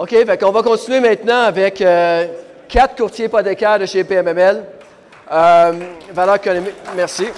OK, 0.00 0.16
on 0.44 0.50
va 0.50 0.62
continuer 0.62 0.98
maintenant 0.98 1.42
avec 1.42 1.82
euh, 1.82 2.26
quatre 2.66 2.96
courtiers 2.96 3.26
hypothécaires 3.26 3.78
de 3.78 3.84
chez 3.84 4.02
PMML. 4.02 4.64
Euh, 5.30 5.72
valeur 6.14 6.36
économique, 6.36 6.72
merci. 6.96 7.26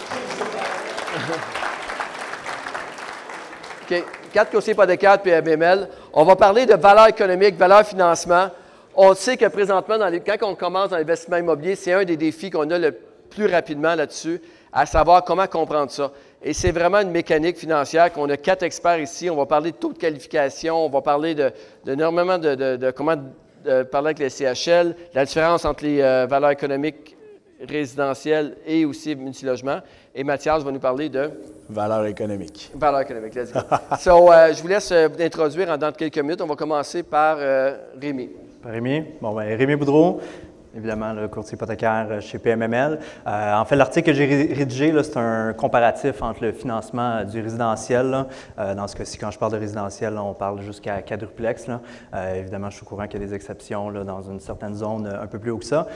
OK, 3.82 4.04
quatre 4.32 4.52
courtiers 4.52 4.74
hypothécaires 4.74 5.18
de 5.18 5.22
PMML. 5.24 5.88
On 6.12 6.22
va 6.22 6.36
parler 6.36 6.64
de 6.64 6.74
valeur 6.74 7.08
économique, 7.08 7.56
valeur 7.56 7.84
financement. 7.84 8.46
On 8.94 9.12
sait 9.12 9.36
que 9.36 9.46
présentement, 9.46 9.96
quand 10.24 10.36
on 10.42 10.54
commence 10.54 10.90
dans 10.90 10.98
l'investissement 10.98 11.38
immobilier, 11.38 11.74
c'est 11.74 11.94
un 11.94 12.04
des 12.04 12.16
défis 12.16 12.50
qu'on 12.50 12.70
a 12.70 12.78
le 12.78 12.96
plus 13.28 13.46
rapidement 13.46 13.96
là-dessus, 13.96 14.40
à 14.72 14.86
savoir 14.86 15.24
comment 15.24 15.48
comprendre 15.48 15.90
ça. 15.90 16.12
Et 16.44 16.52
c'est 16.52 16.72
vraiment 16.72 17.00
une 17.00 17.10
mécanique 17.10 17.56
financière 17.56 18.12
qu'on 18.12 18.28
a 18.28 18.36
quatre 18.36 18.64
experts 18.64 18.98
ici. 18.98 19.30
On 19.30 19.36
va 19.36 19.46
parler 19.46 19.70
de 19.70 19.76
taux 19.76 19.92
de 19.92 19.98
qualification, 19.98 20.86
on 20.86 20.88
va 20.88 21.00
parler 21.00 21.34
de, 21.34 21.52
énormément 21.86 22.36
de, 22.38 22.90
comment 22.90 23.16
parler 23.90 24.08
avec 24.08 24.18
les 24.18 24.28
CHL, 24.28 24.96
la 25.14 25.24
différence 25.24 25.64
entre 25.64 25.84
les 25.84 26.00
euh, 26.00 26.26
valeurs 26.28 26.50
économiques 26.50 27.16
résidentielles 27.68 28.56
et 28.66 28.84
aussi 28.84 29.14
multilogement. 29.14 29.78
Et 30.12 30.24
Mathias 30.24 30.64
va 30.64 30.72
nous 30.72 30.80
parler 30.80 31.08
de... 31.08 31.30
Valeurs 31.68 32.06
économiques. 32.06 32.72
Valeurs 32.74 33.02
économiques, 33.02 33.36
let's 33.36 33.52
go. 33.52 33.60
so, 34.00 34.32
euh, 34.32 34.52
je 34.52 34.60
vous 34.60 34.68
laisse 34.68 34.90
euh, 34.90 35.08
vous 35.08 35.22
introduire 35.22 35.70
en 35.70 35.78
dans 35.78 35.92
quelques 35.92 36.18
minutes. 36.18 36.40
On 36.42 36.46
va 36.46 36.56
commencer 36.56 37.04
par 37.04 37.38
Rémi. 38.00 38.30
Rémi. 38.64 39.04
Bon, 39.20 39.32
ben, 39.32 39.56
Rémi 39.56 39.76
Boudreau, 39.76 40.20
évidemment, 40.74 41.12
le 41.12 41.28
courtier 41.28 41.54
hypothécaire 41.54 42.06
euh, 42.10 42.20
chez 42.20 42.38
PMML. 42.38 42.98
Euh, 43.26 43.54
en 43.54 43.64
fait, 43.64 43.76
l'article 43.76 44.10
que 44.10 44.16
j'ai 44.16 44.52
rédigé, 44.52 44.92
c'est 45.02 45.16
un 45.16 45.52
comparatif 45.52 46.22
entre 46.22 46.42
le 46.42 46.52
financement 46.52 47.16
euh, 47.16 47.24
du 47.24 47.40
résidentiel. 47.40 48.26
dans 48.56 48.86
ce 48.86 48.96
cas-ci, 48.96 49.18
quand 49.18 49.30
je 49.30 49.38
parle 49.38 49.52
de 49.52 49.58
résidentiel, 49.58 50.18
on 50.18 50.34
parle 50.34 50.60
jusqu'à 50.62 51.02
quadruplex. 51.02 51.66
évidemment, 52.34 52.70
je 52.70 52.76
suis 52.76 52.84
au 52.84 52.88
courant 52.88 53.06
qu'il 53.06 53.20
y 53.20 53.24
a 53.24 53.26
des 53.26 53.34
exceptions 53.34 53.90
dans 53.90 54.22
une 54.22 54.40
certaine 54.40 54.74
zone 54.74 55.06
un 55.06 55.26
peu 55.26 55.38
plus 55.38 55.50
haut 55.50 55.58
que 55.58 55.64
ça, 55.64 55.86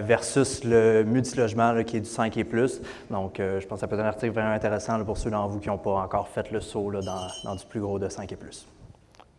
versus 0.00 0.64
le 0.64 1.04
multilogement 1.04 1.82
qui 1.84 1.98
est 1.98 2.00
du 2.00 2.08
5 2.08 2.36
et 2.36 2.44
plus. 2.44 2.80
Donc, 3.10 3.34
je 3.38 3.66
pense 3.66 3.78
que 3.78 3.80
ça 3.80 3.86
peut 3.86 3.96
être 3.96 4.04
un 4.04 4.08
article 4.08 4.32
vraiment 4.32 4.52
intéressant 4.52 5.02
pour 5.04 5.16
ceux 5.16 5.30
d'entre 5.30 5.50
vous 5.50 5.60
qui 5.60 5.68
n'ont 5.68 5.78
pas 5.78 5.92
encore 5.92 6.28
fait 6.28 6.50
le 6.50 6.60
saut 6.60 6.90
dans, 6.92 7.28
dans 7.44 7.54
du 7.54 7.64
plus 7.66 7.80
gros 7.80 7.98
de 7.98 8.08
5 8.08 8.30
et 8.32 8.36
plus. 8.36 8.66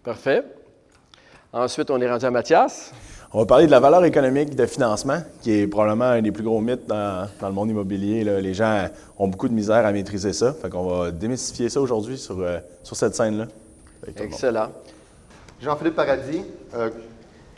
Parfait. 0.04 0.44
Ensuite, 1.52 1.92
on 1.92 2.02
est 2.02 2.10
rendu 2.10 2.26
à 2.26 2.32
Mathias. 2.32 2.92
On 3.36 3.40
va 3.40 3.46
parler 3.48 3.66
de 3.66 3.72
la 3.72 3.80
valeur 3.80 4.06
économique 4.06 4.56
de 4.56 4.68
financement, 4.68 5.18
qui 5.42 5.62
est 5.62 5.66
probablement 5.66 6.06
un 6.06 6.22
des 6.22 6.32
plus 6.32 6.44
gros 6.44 6.62
mythes 6.62 6.86
dans, 6.86 7.28
le 7.42 7.52
monde 7.52 7.72
immobilier. 7.72 8.24
Les 8.24 8.54
gens 8.54 8.90
ont 9.18 9.28
beaucoup 9.28 9.48
de 9.48 9.56
misère 9.56 9.88
à 9.88 9.92
maîtriser 9.92 10.34
ça. 10.34 10.54
Fait 10.54 10.70
qu'on 10.70 10.86
va 10.86 11.10
démystifier 11.10 11.68
ça 11.68 11.82
aujourd'hui 11.82 12.20
sur, 12.20 12.40
euh, 12.40 12.60
cette 12.84 13.16
scène-là. 13.16 13.48
Excellent. 14.18 14.68
Jean-Philippe 15.60 15.96
Paradis, 15.96 16.44
euh, 16.76 16.92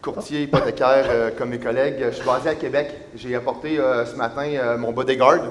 courtier 0.01 0.43
hypothécaire 0.43 1.07
euh, 1.09 1.31
comme 1.37 1.49
mes 1.49 1.59
collègues. 1.59 2.05
Je 2.09 2.15
suis 2.15 2.25
basé 2.25 2.47
à 2.47 2.55
Québec. 2.55 2.91
J'ai 3.13 3.35
apporté 3.35 3.75
ce 3.75 4.15
matin 4.15 4.77
mon 4.77 4.93
bodyguard. 4.93 5.41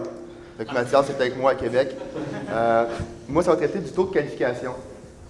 Fait 0.56 0.72
Mathias 0.72 1.10
est 1.10 1.20
avec 1.20 1.36
moi 1.36 1.50
à 1.50 1.54
Québec. 1.54 1.94
moi, 3.28 3.42
ça 3.42 3.50
va 3.50 3.56
traiter 3.58 3.80
du 3.80 3.90
taux 3.90 4.04
de 4.04 4.14
qualification. 4.14 4.72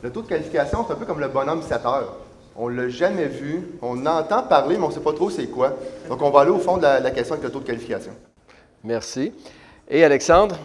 Le 0.04 0.10
taux 0.10 0.22
de 0.22 0.28
qualification, 0.28 0.84
c'est 0.86 0.92
un 0.92 0.96
peu 0.96 1.04
comme 1.04 1.18
le 1.18 1.26
bonhomme 1.28 1.62
7 1.62 1.84
heures. 1.84 2.14
On 2.56 2.70
ne 2.70 2.82
l'a 2.82 2.88
jamais 2.88 3.26
vu. 3.26 3.62
On 3.82 4.06
entend 4.06 4.42
parler, 4.44 4.76
mais 4.76 4.84
on 4.84 4.88
ne 4.88 4.94
sait 4.94 5.00
pas 5.00 5.12
trop 5.12 5.30
c'est 5.30 5.46
quoi. 5.46 5.76
Donc, 6.08 6.22
on 6.22 6.30
va 6.30 6.40
aller 6.40 6.50
au 6.50 6.58
fond 6.58 6.76
de 6.76 6.82
la, 6.82 7.10
question 7.10 7.34
avec 7.34 7.44
le 7.44 7.50
taux 7.50 7.60
de 7.60 7.66
qualification. 7.66 8.12
Merci. 8.82 9.32
Et 9.88 10.04
Alexandre? 10.04 10.56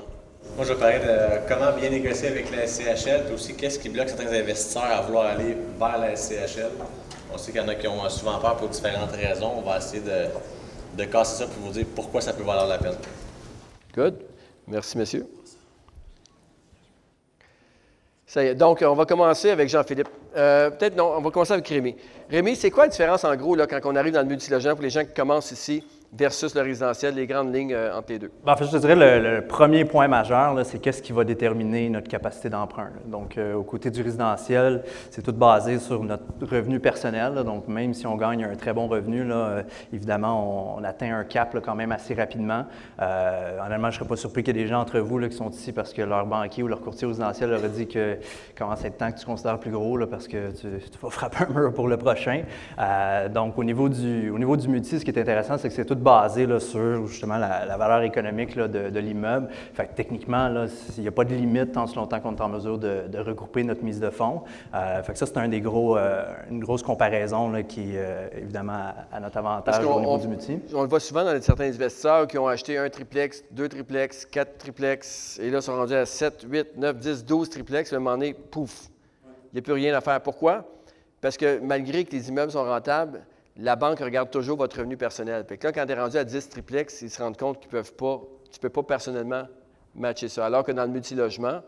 Moi, 0.55 0.65
je 0.65 0.73
vais 0.73 0.79
parler 0.79 0.99
de 0.99 1.47
comment 1.47 1.75
bien 1.77 1.89
négocier 1.89 2.29
avec 2.29 2.51
la 2.51 2.67
SCHL, 2.67 3.25
puis 3.25 3.33
aussi 3.33 3.55
qu'est-ce 3.55 3.79
qui 3.79 3.89
bloque 3.89 4.09
certains 4.09 4.31
investisseurs 4.31 4.83
à 4.83 5.01
vouloir 5.01 5.25
aller 5.27 5.55
vers 5.79 5.97
la 5.97 6.15
SCHL. 6.15 6.71
On 7.33 7.37
sait 7.37 7.51
qu'il 7.51 7.61
y 7.61 7.63
en 7.63 7.67
a 7.67 7.75
qui 7.75 7.87
ont 7.87 8.07
souvent 8.09 8.39
peur 8.39 8.57
pour 8.57 8.69
différentes 8.69 9.11
raisons. 9.11 9.51
On 9.57 9.61
va 9.61 9.77
essayer 9.77 10.01
de, 10.01 10.27
de 10.97 11.03
casser 11.05 11.43
ça 11.43 11.49
pour 11.49 11.67
vous 11.67 11.71
dire 11.73 11.85
pourquoi 11.95 12.21
ça 12.21 12.33
peut 12.33 12.43
valoir 12.43 12.67
la 12.67 12.77
peine. 12.77 12.95
Good. 13.95 14.15
Merci, 14.67 15.23
monsieur. 18.35 18.55
Donc, 18.55 18.83
on 18.85 18.93
va 18.93 19.05
commencer 19.05 19.49
avec 19.49 19.69
Jean-Philippe. 19.69 20.09
Euh, 20.35 20.69
peut-être 20.69 20.95
non, 20.95 21.13
on 21.17 21.21
va 21.21 21.31
commencer 21.31 21.53
avec 21.53 21.67
Rémi. 21.67 21.95
Rémi, 22.29 22.55
c'est 22.55 22.71
quoi 22.71 22.85
la 22.85 22.89
différence 22.89 23.23
en 23.23 23.35
gros 23.35 23.55
là, 23.55 23.67
quand 23.67 23.79
on 23.85 23.95
arrive 23.95 24.13
dans 24.13 24.21
le 24.21 24.27
multilogement 24.27 24.73
pour 24.73 24.83
les 24.83 24.89
gens 24.89 25.03
qui 25.03 25.13
commencent 25.13 25.51
ici? 25.51 25.83
Versus 26.11 26.55
le 26.55 26.61
résidentiel, 26.61 27.15
les 27.15 27.27
grandes 27.27 27.53
lignes 27.53 27.73
euh, 27.73 27.95
entre 27.95 28.11
les 28.11 28.19
deux? 28.19 28.31
Ben, 28.43 28.53
en 28.53 28.55
fait, 28.55 28.65
je 28.65 28.71
te 28.71 28.77
dirais 28.77 28.95
le, 28.95 29.35
le 29.37 29.47
premier 29.47 29.85
point 29.85 30.07
majeur, 30.07 30.57
c'est 30.65 30.79
qu'est-ce 30.79 31.01
qui 31.01 31.11
va 31.11 31.23
déterminer 31.23 31.89
notre 31.89 32.07
capacité 32.07 32.49
d'emprunt. 32.49 32.89
Donc, 33.05 33.37
euh, 33.37 33.53
au 33.53 33.63
côté 33.63 33.91
du 33.91 34.01
résidentiel, 34.01 34.83
c'est 35.11 35.21
tout 35.21 35.33
basé 35.33 35.77
sur 35.77 36.03
notre 36.03 36.23
revenu 36.41 36.79
personnel. 36.79 37.43
donc, 37.45 37.67
même 37.67 37.93
si 37.93 38.07
on 38.07 38.15
gagne 38.15 38.43
un 38.43 38.55
très 38.55 38.73
bon 38.73 38.87
revenu, 38.87 39.23
euh, 39.29 39.61
évidemment, 39.93 40.77
on, 40.77 40.83
atteint 40.83 41.13
un 41.13 41.23
cap 41.23 41.55
quand 41.63 41.75
même 41.75 41.91
assez 41.91 42.13
rapidement. 42.13 42.65
honnêtement, 42.97 43.91
je 43.91 43.95
ne 43.95 43.99
serais 43.99 44.07
pas 44.07 44.15
surpris 44.15 44.43
qu'il 44.43 44.55
y 44.55 44.59
ait 44.59 44.63
des 44.63 44.69
gens 44.69 44.79
entre 44.79 44.99
vous 44.99 45.19
qui 45.19 45.35
sont 45.35 45.49
ici 45.49 45.71
parce 45.71 45.93
que 45.93 46.01
leur 46.01 46.25
banquier 46.25 46.63
ou 46.63 46.67
leur 46.67 46.81
courtier 46.81 47.05
résidentiel 47.05 47.49
leur 47.49 47.63
a 47.63 47.67
dit 47.67 47.87
que 47.87 48.17
commence 48.57 48.83
à 48.83 48.87
être 48.87 48.97
temps 48.97 49.11
que 49.11 49.19
tu 49.19 49.25
considères 49.25 49.59
plus 49.59 49.71
gros 49.71 49.99
parce 50.07 50.27
que 50.27 50.51
tu, 50.51 50.67
vas 51.01 51.09
frapper 51.09 51.45
un 51.49 51.53
mur 51.53 51.73
pour 51.73 51.87
le 51.87 51.97
prochain. 51.97 52.43
donc, 53.31 53.57
au 53.57 53.63
niveau 53.63 53.89
du, 53.89 54.29
au 54.31 54.39
niveau 54.39 54.55
du 54.57 54.67
multi, 54.67 54.99
ce 54.99 55.05
qui 55.05 55.11
est 55.11 55.19
intéressant, 55.19 55.57
c'est 55.57 55.67
que 55.67 55.75
c'est 55.75 55.85
tout 55.85 55.98
basé 55.99 56.47
sur 56.59 57.07
justement 57.07 57.37
la, 57.37 57.77
valeur 57.77 58.01
économique 58.01 58.57
de, 58.57 58.99
l'immeuble. 58.99 59.49
Fait 59.73 59.89
techniquement, 59.95 60.65
il 60.97 61.01
n'y 61.01 61.07
a 61.07 61.11
pas 61.11 61.25
de 61.25 61.35
limite 61.35 61.73
tant 61.73 61.87
ce 61.87 61.95
longtemps 61.95 62.19
qu'on 62.19 62.35
est 62.35 62.41
en 62.41 62.49
mesure 62.49 62.77
de, 62.77 63.19
regrouper 63.19 63.63
notre 63.63 63.83
mise 63.83 63.99
de 63.99 64.09
fonds. 64.09 64.41
Euh, 64.73 65.03
fait 65.03 65.13
que 65.13 65.19
ça, 65.19 65.25
c'est 65.25 65.37
un 65.37 65.47
des 65.47 65.61
gros, 65.61 65.97
euh, 65.97 66.25
une 66.49 66.59
grosse 66.59 66.83
comparaison 66.83 67.51
qui 67.63 67.95
est 67.95 67.97
euh, 67.97 68.27
évidemment 68.37 68.93
à, 69.11 69.19
notre 69.19 69.37
avantage 69.37 69.85
au 69.85 69.99
niveau 69.99 70.17
du 70.17 70.27
multi. 70.27 70.59
On 70.73 70.81
le 70.81 70.87
voit 70.87 70.99
souvent 70.99 71.23
dans 71.23 71.41
certains 71.41 71.65
investisseurs 71.65 72.27
qui 72.27 72.37
ont 72.37 72.47
acheté 72.47 72.77
un 72.77 72.89
triplex, 72.89 73.43
deux 73.51 73.67
triplex, 73.67 74.25
quatre 74.25 74.57
triplex, 74.57 75.39
et 75.39 75.49
là, 75.49 75.61
sont 75.61 75.75
rendus 75.75 75.95
à 75.95 76.05
7, 76.05 76.45
8, 76.49 76.77
9, 76.77 76.97
10, 76.97 77.25
12 77.25 77.49
triplex. 77.49 77.91
À 77.91 77.97
un 77.97 77.99
moment 77.99 78.17
donné, 78.17 78.33
pouf, 78.33 78.89
il 79.51 79.55
n'y 79.55 79.59
a 79.59 79.61
plus 79.61 79.73
rien 79.73 79.95
à 79.95 80.01
faire. 80.01 80.21
Pourquoi? 80.21 80.65
Parce 81.21 81.37
que 81.37 81.59
malgré 81.59 82.05
que 82.05 82.11
les 82.11 82.29
immeubles 82.29 82.51
sont 82.51 82.63
rentables, 82.63 83.21
la 83.61 83.75
banque 83.75 83.99
regarde 83.99 84.31
toujours 84.31 84.57
votre 84.57 84.77
revenu 84.77 84.95
personnel. 84.95 85.45
Là, 85.49 85.57
quand 85.57 85.85
tu 85.85 85.91
es 85.91 85.99
rendu 85.99 86.17
à 86.17 86.23
10 86.23 86.49
triplex, 86.49 87.01
ils 87.01 87.09
se 87.09 87.21
rendent 87.21 87.37
compte 87.37 87.59
qu'ils 87.59 87.69
peuvent 87.69 87.93
pas, 87.93 88.21
tu 88.51 88.57
ne 88.57 88.61
peux 88.61 88.69
pas 88.69 88.83
personnellement 88.83 89.43
matcher 89.95 90.29
ça. 90.29 90.45
Alors 90.45 90.63
que 90.63 90.71
dans 90.71 90.83
le 90.83 90.91
multilogement, 90.91 91.61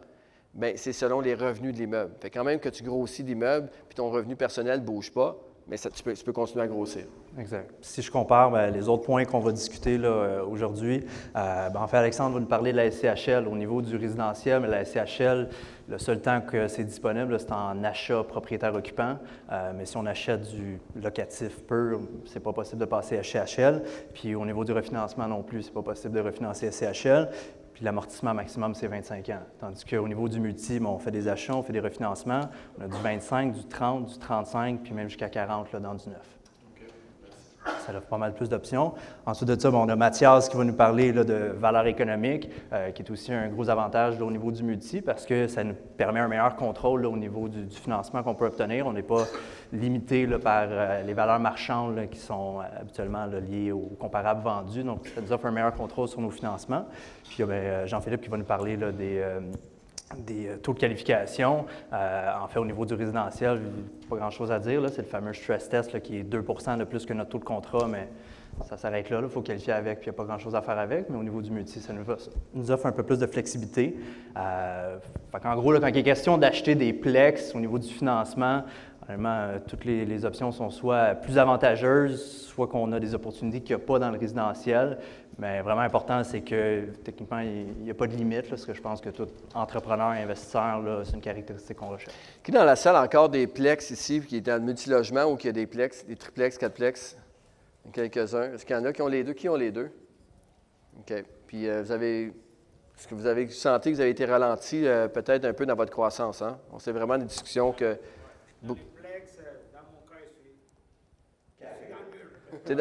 bien, 0.53 0.73
c'est 0.77 0.93
selon 0.93 1.19
les 1.19 1.35
revenus 1.35 1.73
de 1.73 1.79
l'immeuble. 1.79 2.13
Quand 2.33 2.43
même 2.43 2.59
que 2.59 2.69
tu 2.69 2.83
grossis 2.83 3.23
l'immeuble, 3.23 3.69
puis 3.89 3.95
ton 3.95 4.09
revenu 4.09 4.35
personnel 4.35 4.79
ne 4.79 4.85
bouge 4.85 5.11
pas, 5.11 5.37
mais 5.67 5.77
ça, 5.77 5.89
tu, 5.89 6.03
peux, 6.03 6.33
continuer 6.33 6.63
à 6.63 6.67
grossir. 6.67 7.03
Exact. 7.39 7.73
Si 7.81 8.01
je 8.01 8.11
compare 8.11 8.51
ben, 8.51 8.71
les 8.71 8.89
autres 8.89 9.03
points 9.03 9.23
qu'on 9.25 9.39
va 9.39 9.51
discuter 9.51 9.97
euh, 10.03 10.43
aujourd'hui, 10.43 11.05
euh, 11.35 11.69
ben, 11.69 11.81
en 11.81 11.87
fait, 11.87 11.97
Alexandre 11.97 12.33
va 12.33 12.39
nous 12.39 12.45
parler 12.45 12.71
de 12.71 12.77
la 12.77 12.91
SCHL 12.91 13.47
au 13.47 13.55
niveau 13.55 13.81
du 13.81 13.95
résidentiel, 13.95 14.61
mais 14.61 14.67
la 14.67 14.83
SCHL, 14.83 15.49
le 15.87 15.97
seul 15.97 16.19
temps 16.19 16.41
que 16.41 16.67
c'est 16.67 16.83
disponible, 16.83 17.39
c'est 17.39 17.51
en 17.51 17.83
achat 17.83 18.23
propriétaire-occupant. 18.23 19.17
Euh, 19.51 19.71
mais 19.75 19.85
si 19.85 19.95
on 19.97 20.05
achète 20.05 20.41
du 20.41 20.79
locatif 21.01 21.63
pur, 21.65 22.01
c'est 22.25 22.41
pas 22.41 22.53
possible 22.53 22.81
de 22.81 22.85
passer 22.85 23.17
à 23.17 23.23
SCHL. 23.23 23.83
Puis 24.13 24.35
au 24.35 24.45
niveau 24.45 24.65
du 24.65 24.73
refinancement 24.73 25.27
non 25.27 25.43
plus, 25.43 25.63
c'est 25.63 25.73
pas 25.73 25.83
possible 25.83 26.15
de 26.15 26.21
refinancer 26.21 26.69
SCHL 26.71 27.29
l'amortissement 27.81 28.33
maximum, 28.33 28.75
c'est 28.75 28.87
25 28.87 29.29
ans. 29.29 29.43
Tandis 29.59 29.85
qu'au 29.85 30.07
niveau 30.07 30.27
du 30.27 30.39
multi, 30.39 30.79
on 30.83 30.99
fait 30.99 31.11
des 31.11 31.27
achats, 31.27 31.55
on 31.55 31.63
fait 31.63 31.73
des 31.73 31.79
refinancements. 31.79 32.49
On 32.77 32.83
a 32.83 32.87
du 32.87 32.97
25, 32.97 33.53
du 33.53 33.65
30, 33.65 34.05
du 34.07 34.17
35, 34.19 34.81
puis 34.83 34.93
même 34.93 35.07
jusqu'à 35.07 35.29
40 35.29 35.71
là, 35.71 35.79
dans 35.79 35.95
du 35.95 36.09
neuf. 36.09 36.40
Ça 37.85 37.93
offre 37.95 38.07
pas 38.07 38.17
mal 38.17 38.33
plus 38.33 38.49
d'options. 38.49 38.93
Ensuite 39.25 39.49
de 39.49 39.59
ça, 39.59 39.69
on 39.71 39.87
a 39.87 39.95
Mathias 39.95 40.49
qui 40.49 40.57
va 40.57 40.63
nous 40.63 40.73
parler 40.73 41.13
de 41.13 41.53
valeur 41.55 41.85
économique, 41.85 42.49
euh, 42.73 42.91
qui 42.91 43.03
est 43.03 43.11
aussi 43.11 43.31
un 43.31 43.49
gros 43.49 43.69
avantage 43.69 44.19
au 44.19 44.31
niveau 44.31 44.51
du 44.51 44.63
multi 44.63 45.01
parce 45.01 45.25
que 45.25 45.47
ça 45.47 45.63
nous 45.63 45.75
permet 45.97 46.19
un 46.19 46.27
meilleur 46.27 46.55
contrôle 46.55 47.05
au 47.05 47.15
niveau 47.15 47.47
du, 47.47 47.69
financement 47.69 48.23
qu'on 48.23 48.33
peut 48.33 48.47
obtenir. 48.47 48.87
On 48.87 48.93
n'est 48.93 49.03
pas 49.03 49.25
limité 49.71 50.25
par 50.27 50.65
euh, 50.69 51.03
les 51.03 51.13
valeurs 51.13 51.39
marchandes 51.39 52.09
qui 52.09 52.19
sont 52.19 52.59
euh, 52.59 52.81
habituellement 52.81 53.25
liées 53.25 53.71
aux 53.71 53.95
comparables 53.99 54.41
vendus. 54.41 54.83
Donc, 54.83 55.07
ça 55.13 55.21
nous 55.21 55.31
offre 55.31 55.45
un 55.45 55.51
meilleur 55.51 55.75
contrôle 55.75 56.07
sur 56.07 56.21
nos 56.21 56.31
financements. 56.31 56.85
Puis 57.29 57.37
il 57.39 57.47
y 57.47 57.51
a 57.51 57.85
Jean-Philippe 57.85 58.21
qui 58.21 58.29
va 58.29 58.37
nous 58.37 58.43
parler 58.43 58.75
des 58.77 59.23
des 60.17 60.47
euh, 60.47 60.57
taux 60.57 60.73
de 60.73 60.79
qualification. 60.79 61.65
Euh, 61.93 62.31
en 62.41 62.47
fait, 62.47 62.59
au 62.59 62.65
niveau 62.65 62.85
du 62.85 62.93
résidentiel, 62.93 63.61
pas 64.09 64.17
grand-chose 64.17 64.51
à 64.51 64.59
dire. 64.59 64.81
C'est 64.89 65.01
le 65.01 65.07
fameux 65.07 65.33
stress 65.33 65.69
test 65.69 65.99
qui 66.01 66.17
est 66.17 66.23
2 66.23 66.39
de 66.39 66.83
plus 66.83 67.05
que 67.05 67.13
notre 67.13 67.29
taux 67.31 67.39
de 67.39 67.43
contrat, 67.43 67.87
mais 67.87 68.07
ça 68.67 68.77
s'arrête 68.77 69.09
là. 69.09 69.19
Il 69.23 69.29
faut 69.29 69.41
qualifier 69.41 69.73
avec, 69.73 69.99
puis 69.99 70.07
il 70.07 70.11
n'y 70.11 70.15
a 70.15 70.17
pas 70.17 70.25
grand-chose 70.25 70.55
à 70.55 70.61
faire 70.61 70.77
avec. 70.77 71.09
Mais 71.09 71.17
au 71.17 71.23
niveau 71.23 71.41
du 71.41 71.51
multi, 71.51 71.79
ça 71.79 71.93
nous, 71.93 72.71
offre 72.71 72.85
un 72.85 72.91
peu 72.91 73.03
plus 73.03 73.19
de 73.19 73.25
flexibilité. 73.25 73.97
Euh, 74.37 74.97
en 75.43 75.55
gros, 75.55 75.73
quand 75.79 75.87
il 75.87 75.97
est 75.97 76.03
question 76.03 76.37
d'acheter 76.37 76.75
des 76.75 76.93
plex 76.93 77.55
au 77.55 77.59
niveau 77.59 77.79
du 77.79 77.89
financement, 77.89 78.63
Honnêtement, 79.07 79.47
toutes 79.67 79.85
les, 79.85 80.25
options 80.25 80.51
sont 80.51 80.69
soit 80.69 81.15
plus 81.15 81.37
avantageuses, 81.37 82.43
soit 82.47 82.67
qu'on 82.67 82.91
a 82.91 82.99
des 82.99 83.15
opportunités 83.15 83.61
qu'il 83.61 83.75
n'y 83.75 83.81
a 83.81 83.85
pas 83.85 83.99
dans 83.99 84.11
le 84.11 84.17
résidentiel. 84.17 84.99
Mais 85.39 85.61
vraiment 85.61 85.81
important, 85.81 86.23
c'est 86.23 86.41
que 86.41 86.85
techniquement, 87.03 87.39
il 87.39 87.83
n'y 87.83 87.89
a 87.89 87.95
pas 87.95 88.07
de 88.07 88.15
limite, 88.15 88.47
parce 88.49 88.65
que 88.65 88.73
je 88.73 88.81
pense 88.81 89.01
que 89.01 89.09
tout 89.09 89.27
entrepreneur 89.55 90.13
et 90.13 90.21
investisseur, 90.21 91.01
c'est 91.03 91.15
une 91.15 91.21
caractéristique 91.21 91.77
qu'on 91.77 91.89
recherche. 91.89 92.13
Qui 92.43 92.51
dans 92.51 92.63
la 92.63 92.75
salle 92.75 92.95
encore 92.95 93.29
des 93.29 93.47
plex 93.47 93.89
ici, 93.89 94.21
qui 94.21 94.37
est 94.37 94.41
dans 94.41 94.59
le 94.59 94.65
multilogement 94.65 95.25
ou 95.25 95.35
qui 95.35 95.49
a 95.49 95.51
des 95.51 95.65
plex, 95.65 96.05
des 96.05 96.15
triplex, 96.15 96.57
quatreplex? 96.57 97.17
Quelques-uns. 97.91 98.53
Est-ce 98.53 98.65
qu'il 98.65 98.75
y 98.75 98.79
en 98.79 98.85
a 98.85 98.93
qui 98.93 99.01
ont 99.01 99.07
les 99.07 99.23
deux? 99.23 99.33
Qui 99.33 99.49
ont 99.49 99.55
les 99.55 99.71
deux? 99.71 99.91
OK. 100.99 101.23
Puis 101.47 101.67
euh, 101.67 101.81
vous 101.81 101.91
avez. 101.91 102.25
Est-ce 102.25 103.07
que 103.07 103.15
vous 103.15 103.25
avez 103.25 103.49
senti 103.49 103.89
que 103.89 103.95
vous 103.95 104.01
avez 104.01 104.11
été 104.11 104.25
ralenti 104.25 104.85
euh, 104.85 105.07
peut-être 105.07 105.45
un 105.45 105.53
peu 105.53 105.65
dans 105.65 105.75
votre 105.75 105.91
croissance? 105.91 106.41
Hein? 106.41 106.59
On 106.71 106.77
sait 106.77 106.91
vraiment 106.91 107.17
des 107.17 107.25
discussions 107.25 107.71
que. 107.71 107.97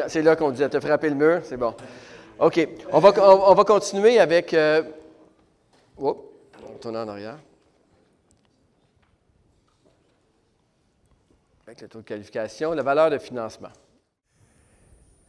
C'est 0.07 0.21
là 0.21 0.35
qu'on 0.35 0.51
disait, 0.51 0.69
te 0.69 0.79
frapper 0.79 1.09
le 1.09 1.15
mur, 1.15 1.41
c'est 1.43 1.57
bon. 1.57 1.73
OK. 2.39 2.67
On 2.91 2.99
va, 2.99 3.11
on, 3.21 3.53
va 3.53 3.63
continuer 3.63 4.19
avec. 4.19 4.53
Euh, 4.53 4.83
oh, 5.97 6.31
on 6.67 6.77
tourne 6.77 6.97
en 6.97 7.07
arrière. 7.07 7.37
Avec 11.67 11.81
le 11.81 11.87
taux 11.87 11.99
de 11.99 12.05
qualification, 12.05 12.73
la 12.73 12.83
valeur 12.83 13.09
de 13.09 13.17
financement. 13.17 13.69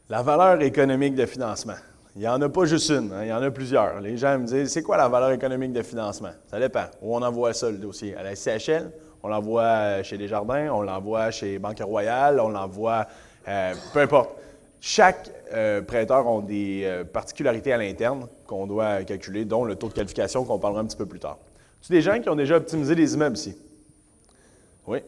La 0.09 0.21
valeur 0.21 0.61
économique 0.61 1.15
de 1.15 1.25
financement. 1.25 1.77
Il 2.15 2.21
n'y 2.21 2.27
en 2.27 2.41
a 2.41 2.49
pas 2.49 2.65
juste 2.65 2.89
une, 2.89 3.11
hein, 3.11 3.23
il 3.23 3.29
y 3.29 3.33
en 3.33 3.41
a 3.41 3.49
plusieurs. 3.49 3.99
Les 3.99 4.17
gens 4.17 4.37
me 4.37 4.45
disent 4.45 4.71
c'est 4.71 4.83
quoi 4.83 4.97
la 4.97 5.07
valeur 5.07 5.31
économique 5.31 5.73
de 5.73 5.81
financement? 5.81 6.31
Ça 6.47 6.59
dépend. 6.59 6.85
Où 7.01 7.15
on 7.15 7.21
envoie 7.21 7.53
ça, 7.53 7.71
le 7.71 7.77
dossier 7.77 8.15
À 8.15 8.21
la 8.21 8.35
CHL, 8.35 8.91
on 9.23 9.29
l'envoie 9.29 10.03
chez 10.03 10.17
Desjardins, 10.17 10.69
on 10.71 10.81
l'envoie 10.81 11.31
chez 11.31 11.57
Banque 11.57 11.79
Royale, 11.79 12.39
on 12.39 12.49
l'envoie. 12.49 13.07
Euh, 13.47 13.73
peu 13.93 13.99
importe. 13.99 14.31
Chaque 14.79 15.29
euh, 15.53 15.81
prêteur 15.81 16.27
a 16.27 16.41
des 16.41 16.81
euh, 16.83 17.03
particularités 17.03 17.71
à 17.71 17.77
l'interne 17.77 18.27
qu'on 18.45 18.67
doit 18.67 19.03
calculer, 19.03 19.45
dont 19.45 19.63
le 19.63 19.75
taux 19.75 19.87
de 19.87 19.93
qualification 19.93 20.43
qu'on 20.43 20.59
parlera 20.59 20.81
un 20.81 20.85
petit 20.85 20.97
peu 20.97 21.05
plus 21.05 21.19
tard. 21.19 21.37
Tu 21.81 21.91
des 21.91 22.01
gens 22.01 22.19
qui 22.19 22.29
ont 22.29 22.35
déjà 22.35 22.57
optimisé 22.57 22.95
les 22.95 23.13
immeubles 23.13 23.37
ici? 23.37 23.55
Oui. 24.87 24.99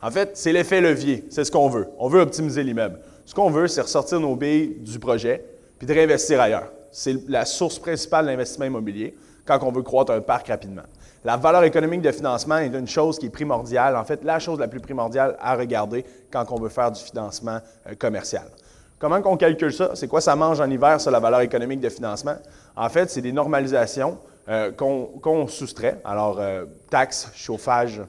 En 0.00 0.10
fait, 0.10 0.36
c'est 0.36 0.52
l'effet 0.52 0.80
levier. 0.80 1.24
C'est 1.30 1.44
ce 1.44 1.52
qu'on 1.52 1.68
veut. 1.68 1.88
On 1.98 2.08
veut 2.08 2.20
optimiser 2.20 2.64
l'immeuble. 2.64 3.00
Ce 3.24 3.34
qu'on 3.34 3.50
veut, 3.50 3.68
c'est 3.68 3.80
ressortir 3.80 4.18
nos 4.18 4.34
billes 4.34 4.76
du 4.80 4.98
projet 4.98 5.44
puis 5.78 5.86
de 5.86 5.92
réinvestir 5.92 6.40
ailleurs. 6.40 6.72
C'est 6.90 7.28
la 7.28 7.44
source 7.44 7.78
principale 7.78 8.26
d'investissement 8.26 8.66
immobilier 8.66 9.14
quand 9.44 9.62
on 9.62 9.72
veut 9.72 9.82
croître 9.82 10.12
un 10.12 10.20
parc 10.20 10.48
rapidement. 10.48 10.82
La 11.24 11.36
valeur 11.36 11.62
économique 11.62 12.02
de 12.02 12.10
financement 12.10 12.58
est 12.58 12.74
une 12.74 12.88
chose 12.88 13.18
qui 13.18 13.26
est 13.26 13.30
primordiale, 13.30 13.96
en 13.96 14.04
fait, 14.04 14.24
la 14.24 14.40
chose 14.40 14.58
la 14.58 14.66
plus 14.66 14.80
primordiale 14.80 15.36
à 15.40 15.54
regarder 15.54 16.04
quand 16.32 16.50
on 16.50 16.56
veut 16.56 16.68
faire 16.68 16.90
du 16.90 17.00
financement 17.00 17.60
euh, 17.86 17.94
commercial. 17.96 18.44
Comment 18.98 19.20
on 19.24 19.36
calcule 19.36 19.72
ça? 19.72 19.90
C'est 19.94 20.08
quoi 20.08 20.20
ça 20.20 20.34
mange 20.34 20.60
en 20.60 20.68
hiver, 20.68 21.00
sur 21.00 21.10
la 21.10 21.20
valeur 21.20 21.40
économique 21.40 21.80
de 21.80 21.88
financement? 21.88 22.36
En 22.76 22.88
fait, 22.88 23.10
c'est 23.10 23.20
des 23.20 23.32
normalisations 23.32 24.18
euh, 24.48 24.72
qu'on 24.72 25.46
soustrait. 25.46 26.00
Alors, 26.04 26.38
euh, 26.40 26.64
taxes, 26.90 27.30
chauffage, 27.34 28.00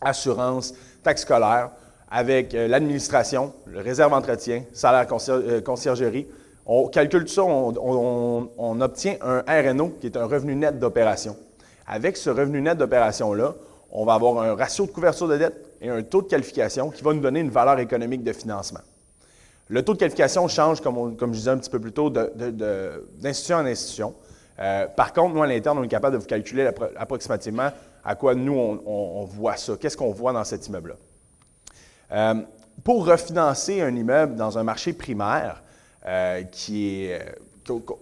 assurance, 0.00 0.74
taxes 1.02 1.22
scolaires, 1.22 1.70
avec 2.10 2.52
l'administration, 2.52 3.52
le 3.66 3.80
réserve 3.80 4.12
entretien, 4.12 4.64
salaire 4.72 5.06
conciergerie, 5.06 6.26
on 6.72 6.86
calcule 6.86 7.24
tout 7.24 7.32
ça, 7.32 7.42
on, 7.42 8.80
obtient 8.80 9.16
un 9.22 9.42
RNO 9.48 9.96
qui 10.00 10.06
est 10.06 10.16
un 10.16 10.26
revenu 10.26 10.54
net 10.54 10.78
d'opération. 10.78 11.36
Avec 11.84 12.16
ce 12.16 12.30
revenu 12.30 12.62
net 12.62 12.78
d'opération-là, 12.78 13.54
on 13.90 14.04
va 14.04 14.14
avoir 14.14 14.40
un 14.44 14.54
ratio 14.54 14.86
de 14.86 14.92
couverture 14.92 15.26
de 15.26 15.36
dette 15.36 15.66
et 15.80 15.88
un 15.88 16.00
taux 16.04 16.22
de 16.22 16.28
qualification 16.28 16.90
qui 16.90 17.02
va 17.02 17.12
nous 17.12 17.20
donner 17.20 17.40
une 17.40 17.50
valeur 17.50 17.80
économique 17.80 18.22
de 18.22 18.32
financement. 18.32 18.78
Le 19.66 19.84
taux 19.84 19.94
de 19.94 19.98
qualification 19.98 20.46
change, 20.46 20.80
comme, 20.80 21.16
je 21.20 21.26
disais 21.26 21.50
un 21.50 21.58
petit 21.58 21.70
peu 21.70 21.80
plus 21.80 21.90
tôt, 21.90 22.08
d'institution 22.08 23.56
en 23.56 23.66
institution. 23.66 24.14
Euh, 24.60 24.86
par 24.86 25.12
contre, 25.12 25.34
nous, 25.34 25.42
à 25.42 25.48
l'interne, 25.48 25.76
on 25.76 25.82
est 25.82 25.88
capable 25.88 26.14
de 26.14 26.20
vous 26.20 26.28
calculer 26.28 26.70
approximativement 26.96 27.70
à 28.04 28.14
quoi 28.14 28.36
nous, 28.36 28.54
on, 28.54 29.24
voit 29.24 29.56
ça. 29.56 29.72
Qu'est-ce 29.76 29.96
qu'on 29.96 30.12
voit 30.12 30.32
dans 30.32 30.44
cet 30.44 30.68
immeuble-là? 30.68 30.94
Euh, 32.12 32.42
pour 32.84 33.06
refinancer 33.06 33.80
un 33.80 33.94
immeuble 33.94 34.36
dans 34.36 34.56
un 34.56 34.62
marché 34.62 34.92
primaire, 34.92 35.64
euh, 36.06 36.42
euh, 36.70 37.18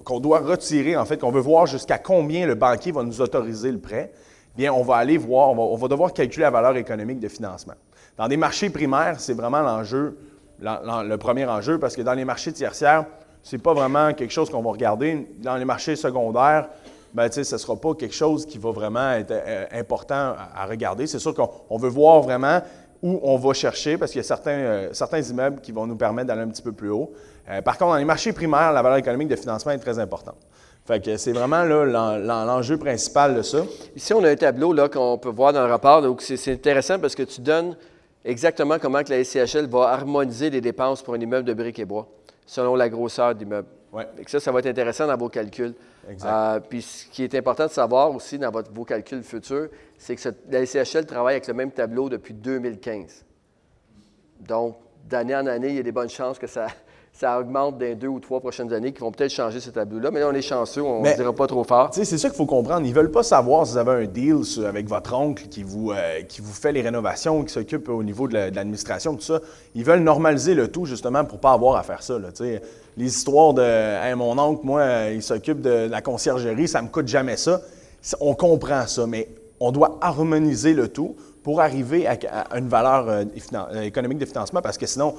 qu'on 0.04 0.20
doit 0.20 0.40
retirer, 0.40 0.96
en 0.96 1.04
fait, 1.04 1.18
qu'on 1.18 1.30
veut 1.30 1.40
voir 1.40 1.66
jusqu'à 1.66 1.98
combien 1.98 2.46
le 2.46 2.54
banquier 2.54 2.92
va 2.92 3.02
nous 3.02 3.20
autoriser 3.20 3.72
le 3.72 3.78
prêt, 3.78 4.12
bien, 4.56 4.72
on 4.72 4.82
va 4.82 4.96
aller 4.96 5.18
voir, 5.18 5.50
on 5.50 5.76
va, 5.76 5.88
devoir 5.88 6.12
calculer 6.12 6.44
la 6.44 6.50
valeur 6.50 6.76
économique 6.76 7.20
de 7.20 7.28
financement. 7.28 7.74
Dans 8.16 8.28
des 8.28 8.36
marchés 8.36 8.70
primaires, 8.70 9.20
c'est 9.20 9.34
vraiment 9.34 9.60
l'enjeu, 9.60 10.18
le 10.60 11.16
premier 11.16 11.46
enjeu, 11.46 11.78
parce 11.78 11.94
que 11.94 12.02
dans 12.02 12.14
les 12.14 12.24
marchés 12.24 12.52
tertiaires, 12.52 13.04
ce 13.42 13.56
n'est 13.56 13.62
pas 13.62 13.74
vraiment 13.74 14.12
quelque 14.14 14.32
chose 14.32 14.50
qu'on 14.50 14.62
va 14.62 14.70
regarder. 14.70 15.28
Dans 15.38 15.56
les 15.56 15.64
marchés 15.64 15.96
secondaires, 15.96 16.68
ben, 17.14 17.30
ce 17.30 17.40
ne 17.40 17.58
sera 17.58 17.76
pas 17.76 17.94
quelque 17.94 18.14
chose 18.14 18.44
qui 18.44 18.58
va 18.58 18.70
vraiment 18.70 19.12
être 19.12 19.30
euh, 19.30 19.66
important 19.72 20.34
à 20.54 20.66
regarder. 20.66 21.06
C'est 21.06 21.18
sûr 21.18 21.34
qu'on 21.34 21.78
veut 21.78 21.88
voir 21.88 22.20
vraiment 22.20 22.60
où 23.02 23.20
on 23.22 23.36
va 23.36 23.52
chercher, 23.52 23.96
parce 23.96 24.10
qu'il 24.10 24.20
y 24.20 24.24
a 24.24 24.26
certains, 24.26 24.50
euh, 24.50 24.88
certains 24.92 25.20
immeubles 25.20 25.60
qui 25.60 25.72
vont 25.72 25.86
nous 25.86 25.96
permettre 25.96 26.28
d'aller 26.28 26.42
un 26.42 26.48
petit 26.48 26.62
peu 26.62 26.72
plus 26.72 26.90
haut. 26.90 27.12
Euh, 27.48 27.62
par 27.62 27.78
contre, 27.78 27.92
dans 27.92 27.96
les 27.96 28.04
marchés 28.04 28.32
primaires, 28.32 28.72
la 28.72 28.82
valeur 28.82 28.98
économique 28.98 29.28
de 29.28 29.36
financement 29.36 29.72
est 29.72 29.78
très 29.78 29.98
importante. 29.98 30.38
Fait 30.84 31.04
que 31.04 31.16
c'est 31.16 31.32
vraiment 31.32 31.64
l'enjeu 31.64 32.78
principal 32.78 33.34
de 33.34 33.42
ça. 33.42 33.58
Ici, 33.94 34.14
on 34.14 34.24
a 34.24 34.30
un 34.30 34.36
tableau 34.36 34.74
qu'on 34.88 35.18
peut 35.18 35.28
voir 35.28 35.52
dans 35.52 35.62
le 35.62 35.70
rapport. 35.70 36.00
Donc, 36.00 36.22
c'est 36.22 36.52
intéressant 36.52 36.98
parce 36.98 37.14
que 37.14 37.24
tu 37.24 37.42
donnes 37.42 37.76
exactement 38.24 38.78
comment 38.78 39.02
que 39.04 39.10
la 39.10 39.22
SCHL 39.22 39.66
va 39.66 39.90
harmoniser 39.90 40.48
les 40.48 40.62
dépenses 40.62 41.02
pour 41.02 41.14
un 41.14 41.20
immeuble 41.20 41.46
de 41.46 41.52
briques 41.52 41.78
et 41.78 41.84
bois, 41.84 42.08
selon 42.46 42.74
la 42.74 42.88
grosseur. 42.88 43.34
Ouais. 43.92 44.06
Ça, 44.26 44.40
ça 44.40 44.50
va 44.50 44.60
être 44.60 44.66
intéressant 44.66 45.06
dans 45.06 45.16
vos 45.16 45.28
calculs. 45.28 45.74
Euh, 46.24 46.60
puis 46.60 46.82
ce 46.82 47.06
qui 47.06 47.22
est 47.22 47.34
important 47.34 47.66
de 47.66 47.70
savoir 47.70 48.14
aussi 48.14 48.38
dans 48.38 48.50
vos 48.50 48.84
calculs 48.84 49.22
futurs, 49.22 49.68
c'est 49.98 50.16
que 50.16 50.28
la 50.48 50.64
SCHL 50.64 51.04
travaille 51.04 51.34
avec 51.34 51.46
le 51.46 51.54
même 51.54 51.70
tableau 51.70 52.08
depuis 52.08 52.34
2015. 52.34 53.24
Donc, 54.40 54.78
d'année 55.04 55.36
en 55.36 55.46
année, 55.46 55.68
il 55.68 55.76
y 55.76 55.80
a 55.80 55.82
des 55.82 55.92
bonnes 55.92 56.08
chances 56.08 56.38
que 56.38 56.46
ça, 56.46 56.68
ça 57.18 57.40
augmente 57.40 57.78
dans 57.78 57.84
les 57.84 57.96
deux 57.96 58.06
ou 58.06 58.20
trois 58.20 58.38
prochaines 58.38 58.72
années, 58.72 58.92
qui 58.92 59.00
vont 59.00 59.10
peut-être 59.10 59.32
changer 59.32 59.58
ce 59.58 59.70
tableau-là. 59.70 60.12
Mais 60.12 60.20
là, 60.20 60.28
on 60.30 60.34
est 60.34 60.42
chanceux, 60.42 60.82
on 60.82 61.02
ne 61.02 61.16
dira 61.16 61.32
pas 61.32 61.48
trop 61.48 61.64
fort. 61.64 61.90
C'est 61.92 62.04
ça 62.04 62.28
qu'il 62.28 62.36
faut 62.36 62.46
comprendre. 62.46 62.86
Ils 62.86 62.90
ne 62.90 62.94
veulent 62.94 63.10
pas 63.10 63.24
savoir 63.24 63.66
si 63.66 63.72
vous 63.72 63.78
avez 63.78 64.04
un 64.04 64.06
deal 64.06 64.36
avec 64.64 64.88
votre 64.88 65.14
oncle 65.14 65.48
qui 65.48 65.64
vous, 65.64 65.90
euh, 65.90 66.22
qui 66.22 66.40
vous 66.40 66.52
fait 66.52 66.70
les 66.70 66.80
rénovations, 66.80 67.42
qui 67.42 67.52
s'occupe 67.52 67.88
au 67.88 68.04
niveau 68.04 68.28
de 68.28 68.34
l'administration, 68.34 69.16
tout 69.16 69.22
ça. 69.22 69.40
Ils 69.74 69.84
veulent 69.84 70.02
normaliser 70.02 70.54
le 70.54 70.68
tout, 70.68 70.84
justement, 70.84 71.24
pour 71.24 71.38
ne 71.38 71.42
pas 71.42 71.52
avoir 71.52 71.74
à 71.74 71.82
faire 71.82 72.04
ça. 72.04 72.18
les 72.96 73.06
histoires 73.06 73.52
de 73.52 74.14
mon 74.14 74.38
oncle, 74.38 74.64
moi, 74.64 75.08
il 75.12 75.22
s'occupe 75.22 75.60
de 75.60 75.88
la 75.90 76.00
conciergerie, 76.00 76.68
ça 76.68 76.80
ne 76.80 76.86
me 76.86 76.92
coûte 76.92 77.08
jamais 77.08 77.36
ça. 77.36 77.60
On 78.20 78.36
comprend 78.36 78.86
ça, 78.86 79.08
mais 79.08 79.26
on 79.58 79.72
doit 79.72 79.98
harmoniser 80.00 80.72
le 80.72 80.86
tout 80.86 81.16
pour 81.42 81.60
arriver 81.60 82.06
à, 82.06 82.16
une 82.56 82.68
valeur 82.68 83.08
euh, 83.08 83.24
euh, 83.54 83.80
économique 83.82 84.18
de 84.18 84.26
financement, 84.26 84.62
parce 84.62 84.78
que 84.78 84.86
sinon, 84.86 85.14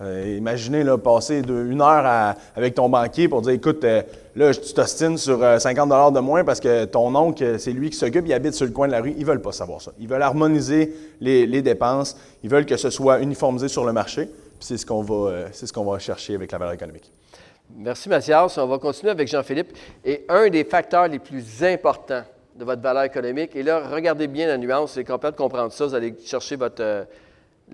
euh, 0.00 0.36
imaginez 0.38 0.84
passer 1.02 1.42
une 1.46 1.82
heure 1.82 2.34
avec 2.56 2.74
ton 2.74 2.88
banquier 2.88 3.28
pour 3.28 3.42
dire 3.42 3.52
écoute, 3.52 3.84
là, 3.84 4.54
tu 4.54 4.72
t'ostines 4.72 5.18
sur 5.18 5.40
50 5.60 6.14
de 6.14 6.20
moins 6.20 6.44
parce 6.44 6.60
que 6.60 6.84
ton 6.86 7.14
oncle, 7.14 7.58
c'est 7.58 7.72
lui 7.72 7.90
qui 7.90 7.96
s'occupe, 7.96 8.26
il 8.26 8.32
habite 8.32 8.54
sur 8.54 8.66
le 8.66 8.72
coin 8.72 8.86
de 8.86 8.92
la 8.92 9.00
rue. 9.00 9.12
Ils 9.16 9.20
ne 9.20 9.26
veulent 9.26 9.42
pas 9.42 9.52
savoir 9.52 9.82
ça. 9.82 9.92
Ils 9.98 10.08
veulent 10.08 10.22
harmoniser 10.22 10.94
les, 11.20 11.62
dépenses. 11.62 12.16
Ils 12.42 12.50
veulent 12.50 12.66
que 12.66 12.76
ce 12.76 12.90
soit 12.90 13.20
uniformisé 13.20 13.68
sur 13.68 13.84
le 13.84 13.92
marché. 13.92 14.28
C'est 14.58 14.76
ce 14.76 14.86
qu'on 14.86 15.02
va, 15.02 15.52
ce 15.52 15.72
qu'on 15.72 15.84
va 15.84 15.98
chercher 15.98 16.34
avec 16.34 16.52
la 16.52 16.58
valeur 16.58 16.74
économique. 16.74 17.12
Merci 17.76 18.08
Mathias. 18.08 18.58
On 18.58 18.66
va 18.66 18.78
continuer 18.78 19.10
avec 19.10 19.28
Jean-Philippe. 19.28 19.76
Et 20.04 20.24
un 20.28 20.48
des 20.48 20.64
facteurs 20.64 21.08
les 21.08 21.18
plus 21.18 21.62
importants 21.62 22.24
de 22.56 22.64
votre 22.64 22.82
valeur 22.82 23.04
économique. 23.04 23.56
Et 23.56 23.62
là, 23.62 23.82
regardez 23.88 24.26
bien 24.26 24.46
la 24.46 24.58
nuance, 24.58 24.92
c'est 24.92 25.04
complètement 25.04 25.46
de 25.46 25.50
comprendre 25.50 25.72
ça. 25.72 25.86
Vous 25.86 25.94
allez 25.94 26.14
chercher 26.24 26.56
votre, 26.56 27.06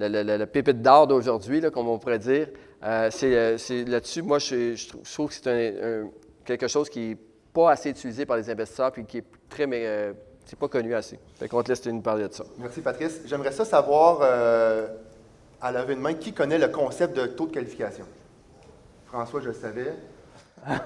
euh, 0.00 0.38
le, 0.38 0.46
pépite 0.46 0.82
d'or 0.82 1.06
d'aujourd'hui, 1.06 1.60
comme 1.72 1.88
on 1.88 1.98
pourrait 1.98 2.18
dire. 2.18 2.48
Euh, 2.84 3.10
euh, 3.22 3.58
c'est 3.58 3.84
là-dessus, 3.84 4.22
moi, 4.22 4.38
je, 4.38 4.88
trouve 5.12 5.28
que 5.28 5.34
c'est 5.34 6.04
quelque 6.44 6.68
chose 6.68 6.88
qui 6.88 7.08
n'est 7.08 7.18
pas 7.52 7.70
assez 7.72 7.90
utilisé 7.90 8.26
par 8.26 8.36
les 8.36 8.48
investisseurs 8.50 8.92
puis 8.92 9.04
qui 9.04 9.18
est 9.18 9.24
très, 9.48 9.66
mais 9.66 10.14
c'est 10.44 10.58
pas 10.58 10.68
connu 10.68 10.94
assez. 10.94 11.18
Fait 11.38 11.48
qu'on 11.48 11.62
te 11.62 11.68
laisse 11.68 11.84
nous 11.86 12.00
parler 12.00 12.28
de 12.28 12.32
ça. 12.32 12.44
Merci, 12.58 12.80
Patrice. 12.80 13.20
J'aimerais 13.26 13.52
ça 13.52 13.64
savoir, 13.64 14.22
à 15.60 15.72
la 15.72 15.84
de 15.84 15.94
main, 15.94 16.14
qui 16.14 16.32
connaît 16.32 16.58
le 16.58 16.68
concept 16.68 17.16
de 17.16 17.26
taux 17.26 17.46
de 17.46 17.52
qualification? 17.52 18.04
François, 19.06 19.40
je 19.40 19.48
le 19.48 19.54
savais. 19.54 19.94
À 20.66 20.80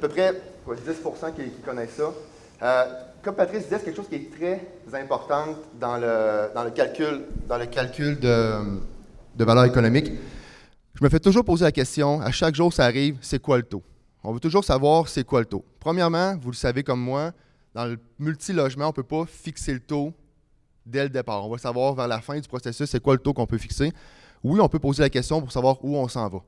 peu 0.00 0.08
près 0.08 0.32
10 0.32 1.02
qui, 1.36 1.50
qui 1.50 1.60
connaissent 1.60 2.00
ça 2.60 3.07
comme 3.22 3.34
Patrice 3.34 3.64
disait, 3.64 3.78
c'est 3.78 3.84
quelque 3.84 3.96
chose 3.96 4.08
qui 4.08 4.16
est 4.16 4.30
très 4.30 5.00
important 5.00 5.56
dans 5.78 5.96
le, 5.96 6.54
dans 6.54 6.64
le 6.64 6.70
calcul, 6.70 7.24
dans 7.48 7.58
le 7.58 7.66
calcul 7.66 8.18
de, 8.18 8.80
de 9.36 9.44
valeur 9.44 9.64
économique. 9.64 10.12
Je 10.94 11.04
me 11.04 11.08
fais 11.08 11.20
toujours 11.20 11.44
poser 11.44 11.64
la 11.64 11.72
question, 11.72 12.20
à 12.20 12.30
chaque 12.30 12.54
jour 12.54 12.72
ça 12.72 12.84
arrive, 12.84 13.18
c'est 13.20 13.40
quoi 13.40 13.56
le 13.56 13.62
taux? 13.62 13.82
On 14.24 14.32
veut 14.32 14.40
toujours 14.40 14.64
savoir 14.64 15.08
c'est 15.08 15.24
quoi 15.24 15.40
le 15.40 15.46
taux? 15.46 15.64
Premièrement, 15.78 16.36
vous 16.36 16.50
le 16.50 16.56
savez 16.56 16.82
comme 16.82 17.00
moi, 17.00 17.32
dans 17.74 17.84
le 17.84 17.98
multilogement, 18.18 18.86
on 18.86 18.88
ne 18.88 18.92
peut 18.92 19.02
pas 19.02 19.24
fixer 19.26 19.72
le 19.72 19.80
taux 19.80 20.12
dès 20.84 21.04
le 21.04 21.08
départ. 21.08 21.46
On 21.46 21.50
va 21.50 21.58
savoir 21.58 21.94
vers 21.94 22.08
la 22.08 22.20
fin 22.20 22.38
du 22.38 22.48
processus 22.48 22.90
c'est 22.90 23.00
quoi 23.00 23.14
le 23.14 23.20
taux 23.20 23.32
qu'on 23.32 23.46
peut 23.46 23.58
fixer. 23.58 23.92
Oui, 24.42 24.58
on 24.60 24.68
peut 24.68 24.78
poser 24.78 25.02
la 25.02 25.10
question 25.10 25.40
pour 25.40 25.52
savoir 25.52 25.76
où 25.84 25.96
on 25.96 26.08
s'en 26.08 26.28
va. 26.28 26.38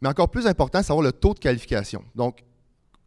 Mais 0.00 0.08
encore 0.08 0.28
plus 0.28 0.46
important, 0.46 0.82
savoir 0.82 1.04
le 1.04 1.12
taux 1.12 1.34
de 1.34 1.38
qualification. 1.38 2.02
Donc, 2.14 2.42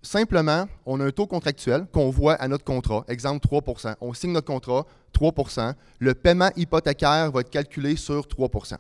simplement, 0.05 0.67
on 0.85 0.99
a 0.99 1.05
un 1.05 1.11
taux 1.11 1.27
contractuel 1.27 1.85
qu'on 1.91 2.09
voit 2.09 2.35
à 2.35 2.47
notre 2.47 2.63
contrat. 2.63 3.03
Exemple 3.07 3.45
3% 3.47 3.95
On 4.01 4.13
signe 4.13 4.31
notre 4.31 4.47
contrat, 4.47 4.85
3% 5.13 5.73
Le 5.99 6.13
paiement 6.13 6.49
hypothécaire 6.55 7.31
va 7.31 7.41
être 7.41 7.49
calculé 7.49 7.95
sur 7.95 8.25
3% 8.25 8.75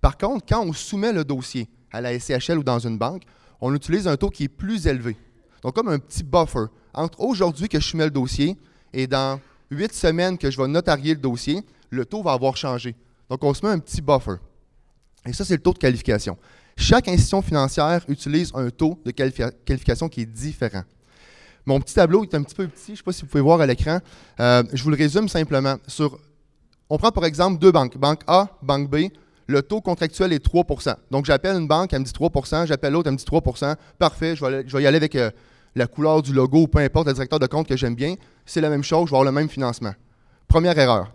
Par 0.00 0.18
contre, 0.18 0.44
quand 0.48 0.64
on 0.64 0.72
soumet 0.72 1.12
le 1.12 1.24
dossier 1.24 1.68
à 1.92 2.00
la 2.00 2.18
SCHL 2.18 2.58
ou 2.58 2.64
dans 2.64 2.78
une 2.78 2.98
banque, 2.98 3.22
on 3.60 3.74
utilise 3.74 4.08
un 4.08 4.16
taux 4.16 4.30
qui 4.30 4.44
est 4.44 4.48
plus 4.48 4.86
élevé. 4.86 5.16
Donc, 5.62 5.74
comme 5.74 5.88
un 5.88 5.98
petit 5.98 6.24
buffer 6.24 6.66
entre 6.92 7.20
aujourd'hui 7.20 7.68
que 7.68 7.78
je 7.78 7.86
soumets 7.86 8.04
le 8.04 8.10
dossier 8.10 8.56
et 8.92 9.06
dans 9.06 9.40
huit 9.70 9.92
semaines 9.92 10.36
que 10.36 10.50
je 10.50 10.60
vais 10.60 10.68
notarier 10.68 11.14
le 11.14 11.20
dossier, 11.20 11.62
le 11.90 12.04
taux 12.04 12.22
va 12.22 12.32
avoir 12.32 12.56
changé. 12.56 12.96
Donc, 13.30 13.44
on 13.44 13.54
se 13.54 13.64
met 13.64 13.72
un 13.72 13.78
petit 13.78 14.02
buffer. 14.02 14.36
Et 15.24 15.32
ça, 15.32 15.44
c'est 15.44 15.54
le 15.54 15.62
taux 15.62 15.72
de 15.72 15.78
qualification. 15.78 16.36
Chaque 16.82 17.06
institution 17.06 17.42
financière 17.42 18.04
utilise 18.08 18.50
un 18.56 18.68
taux 18.68 18.98
de 19.04 19.12
qualification 19.12 20.08
qui 20.08 20.22
est 20.22 20.26
différent. 20.26 20.82
Mon 21.64 21.78
petit 21.78 21.94
tableau 21.94 22.24
est 22.24 22.34
un 22.34 22.42
petit 22.42 22.56
peu 22.56 22.66
petit, 22.66 22.86
je 22.86 22.90
ne 22.90 22.96
sais 22.96 23.02
pas 23.04 23.12
si 23.12 23.22
vous 23.22 23.28
pouvez 23.28 23.40
voir 23.40 23.60
à 23.60 23.66
l'écran. 23.66 24.00
Euh, 24.40 24.64
je 24.72 24.82
vous 24.82 24.90
le 24.90 24.96
résume 24.96 25.28
simplement. 25.28 25.76
On 26.90 26.98
prend 26.98 27.12
par 27.12 27.24
exemple 27.24 27.60
deux 27.60 27.70
banques, 27.70 27.96
banque 27.96 28.22
A, 28.26 28.48
banque 28.62 28.90
B. 28.90 28.96
Le 29.46 29.62
taux 29.62 29.80
contractuel 29.80 30.32
est 30.32 30.44
3% 30.44 30.96
Donc 31.12 31.24
j'appelle 31.24 31.54
une 31.54 31.68
banque, 31.68 31.92
elle 31.92 32.00
me 32.00 32.04
dit 32.04 32.10
3% 32.10 32.66
j'appelle 32.66 32.94
l'autre, 32.94 33.06
elle 33.06 33.12
me 33.12 33.18
dit 33.18 33.24
3% 33.24 33.76
Parfait, 34.00 34.34
je 34.34 34.44
vais, 34.44 34.82
y 34.82 34.86
aller 34.86 34.96
avec 34.96 35.14
euh, 35.14 35.30
la 35.76 35.86
couleur 35.86 36.20
du 36.20 36.32
logo 36.32 36.66
peu 36.66 36.80
importe 36.80 37.06
le 37.06 37.12
directeur 37.12 37.38
de 37.38 37.46
compte 37.46 37.68
que 37.68 37.76
j'aime 37.76 37.94
bien. 37.94 38.16
C'est 38.44 38.60
la 38.60 38.70
même 38.70 38.82
chose, 38.82 39.06
je 39.06 39.10
vais 39.12 39.18
avoir 39.18 39.24
le 39.24 39.30
même 39.30 39.48
financement. 39.48 39.94
Première 40.48 40.76
erreur. 40.76 41.12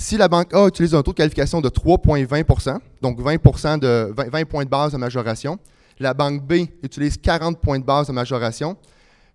Si 0.00 0.16
la 0.16 0.28
banque 0.28 0.54
A 0.54 0.68
utilise 0.68 0.94
un 0.94 1.02
taux 1.02 1.10
de 1.10 1.16
qualification 1.16 1.60
de 1.60 1.68
3,20% 1.68 2.78
donc 3.02 3.20
20%, 3.20 3.80
de, 3.80 4.14
20, 4.16 4.44
points 4.44 4.64
de 4.64 4.70
base 4.70 4.92
de 4.92 4.96
majoration, 4.96 5.58
la 5.98 6.14
banque 6.14 6.46
B 6.46 6.68
utilise 6.84 7.16
40 7.16 7.58
points 7.58 7.80
de 7.80 7.84
base 7.84 8.06
de 8.06 8.12
majoration, 8.12 8.76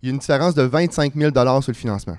il 0.01 0.08
y 0.08 0.10
a 0.10 0.13
une 0.13 0.20
différence 0.20 0.55
de 0.55 0.62
25 0.62 1.15
000 1.15 1.32
sur 1.62 1.72
le 1.72 1.74
financement. 1.74 2.17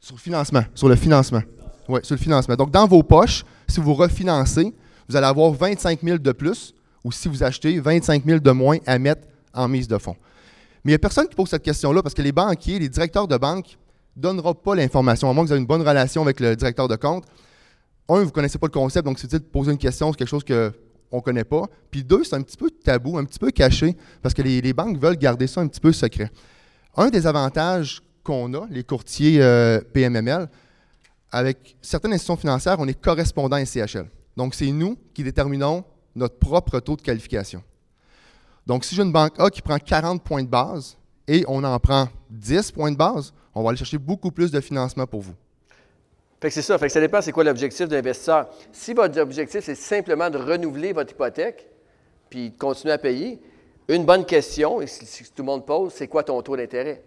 Sur 0.00 0.16
le 0.16 0.20
financement, 0.20 0.64
sur 0.74 0.88
le 0.88 0.96
financement. 0.96 1.42
Oui, 1.88 2.00
sur 2.02 2.16
le 2.16 2.20
financement. 2.20 2.56
Donc, 2.56 2.72
dans 2.72 2.88
vos 2.88 3.04
poches, 3.04 3.44
si 3.68 3.78
vous 3.78 3.94
refinancez, 3.94 4.74
vous 5.08 5.14
allez 5.14 5.26
avoir 5.26 5.52
25 5.52 6.00
000 6.02 6.18
de 6.18 6.32
plus, 6.32 6.74
ou 7.04 7.12
si 7.12 7.28
vous 7.28 7.44
achetez, 7.44 7.78
25 7.78 8.24
000 8.24 8.40
de 8.40 8.50
moins 8.50 8.78
à 8.84 8.98
mettre 8.98 9.28
en 9.54 9.68
mise 9.68 9.86
de 9.86 9.98
fonds. 9.98 10.16
Mais 10.84 10.90
il 10.90 10.94
n'y 10.94 10.96
a 10.96 10.98
personne 10.98 11.28
qui 11.28 11.36
pose 11.36 11.50
cette 11.50 11.62
question-là 11.62 12.02
parce 12.02 12.14
que 12.14 12.22
les 12.22 12.32
banquiers, 12.32 12.80
les 12.80 12.88
directeurs 12.88 13.28
de 13.28 13.36
banque, 13.36 13.78
donnera 14.16 14.54
pas 14.54 14.74
l'information, 14.74 15.28
à 15.30 15.32
moins 15.32 15.44
que 15.44 15.48
vous 15.48 15.54
ayez 15.54 15.60
une 15.60 15.66
bonne 15.66 15.86
relation 15.86 16.22
avec 16.22 16.40
le 16.40 16.56
directeur 16.56 16.88
de 16.88 16.96
compte. 16.96 17.24
Un, 18.08 18.20
vous 18.20 18.26
ne 18.26 18.30
connaissez 18.30 18.58
pas 18.58 18.66
le 18.66 18.72
concept, 18.72 19.04
donc 19.06 19.18
c'est 19.18 19.26
utile 19.26 19.40
de 19.40 19.44
poser 19.44 19.72
une 19.72 19.78
question 19.78 20.08
sur 20.08 20.16
quelque 20.16 20.28
chose 20.28 20.44
qu'on 20.44 21.16
ne 21.16 21.22
connaît 21.22 21.44
pas. 21.44 21.64
Puis 21.90 22.04
deux, 22.04 22.22
c'est 22.24 22.36
un 22.36 22.42
petit 22.42 22.56
peu 22.56 22.70
tabou, 22.70 23.18
un 23.18 23.24
petit 23.24 23.38
peu 23.38 23.50
caché, 23.50 23.96
parce 24.22 24.34
que 24.34 24.42
les, 24.42 24.72
banques 24.72 24.98
veulent 24.98 25.16
garder 25.16 25.46
ça 25.46 25.60
un 25.60 25.68
petit 25.68 25.80
peu 25.80 25.92
secret. 25.92 26.30
Un 26.96 27.08
des 27.08 27.26
avantages 27.26 28.02
qu'on 28.22 28.52
a, 28.54 28.66
les 28.70 28.84
courtiers 28.84 29.42
euh, 29.42 29.80
PMML, 29.80 30.48
avec 31.32 31.76
certaines 31.82 32.12
institutions 32.12 32.36
financières, 32.36 32.76
on 32.78 32.86
est 32.86 33.00
correspondant 33.00 33.56
à 33.56 33.64
CHL. 33.64 34.06
Donc, 34.36 34.54
c'est 34.54 34.70
nous 34.70 34.96
qui 35.12 35.24
déterminons 35.24 35.84
notre 36.14 36.38
propre 36.38 36.78
taux 36.80 36.96
de 36.96 37.02
qualification. 37.02 37.62
Donc, 38.66 38.84
si 38.84 38.94
j'ai 38.94 39.02
une 39.02 39.12
banque 39.12 39.38
A 39.40 39.50
qui 39.50 39.60
prend 39.60 39.78
40 39.78 40.22
points 40.22 40.42
de 40.42 40.48
base 40.48 40.96
et 41.26 41.44
on 41.48 41.62
en 41.64 41.78
prend 41.78 42.08
10 42.30 42.70
points 42.72 42.92
de 42.92 42.96
base, 42.96 43.32
on 43.54 43.62
va 43.62 43.70
aller 43.70 43.78
chercher 43.78 43.98
beaucoup 43.98 44.30
plus 44.30 44.50
de 44.50 44.60
financement 44.60 45.06
pour 45.06 45.20
vous. 45.20 45.34
Fait 46.40 46.48
que 46.48 46.54
c'est 46.54 46.62
ça. 46.62 46.78
Ça 46.88 47.00
dépend 47.00 47.22
c'est 47.22 47.32
quoi 47.32 47.44
l'objectif 47.44 47.88
de 47.88 47.94
l'investisseur. 47.94 48.48
Si 48.72 48.92
votre 48.92 49.18
objectif, 49.20 49.64
c'est 49.64 49.74
simplement 49.74 50.28
de 50.28 50.38
renouveler 50.38 50.92
votre 50.92 51.12
hypothèque 51.12 51.68
puis 52.28 52.50
de 52.50 52.58
continuer 52.58 52.92
à 52.92 52.98
payer, 52.98 53.40
une 53.88 54.04
bonne 54.04 54.24
question, 54.24 54.80
et 54.80 54.86
si, 54.86 55.24
tout 55.24 55.42
le 55.42 55.44
monde 55.44 55.64
pose, 55.64 55.92
c'est 55.92 56.08
quoi 56.08 56.22
ton 56.22 56.40
taux 56.42 56.56
d'intérêt? 56.56 57.02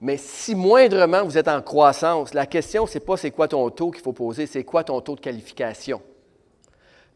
Mais 0.00 0.16
si 0.16 0.54
moindrement 0.54 1.24
vous 1.24 1.38
êtes 1.38 1.48
en 1.48 1.62
croissance, 1.62 2.34
la 2.34 2.46
question, 2.46 2.86
c'est 2.86 3.00
pas 3.00 3.16
c'est 3.16 3.30
quoi 3.30 3.48
ton 3.48 3.68
taux 3.70 3.90
qu'il 3.90 4.02
faut 4.02 4.12
poser, 4.12 4.46
c'est 4.46 4.64
quoi 4.64 4.82
ton 4.82 5.00
taux 5.00 5.14
de 5.14 5.20
qualification. 5.20 6.02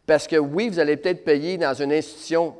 Parce 0.07 0.27
que 0.27 0.37
oui, 0.37 0.69
vous 0.69 0.79
allez 0.79 0.97
peut-être 0.97 1.25
payer 1.25 1.57
dans 1.57 1.75
une 1.75 1.93
institution 1.93 2.55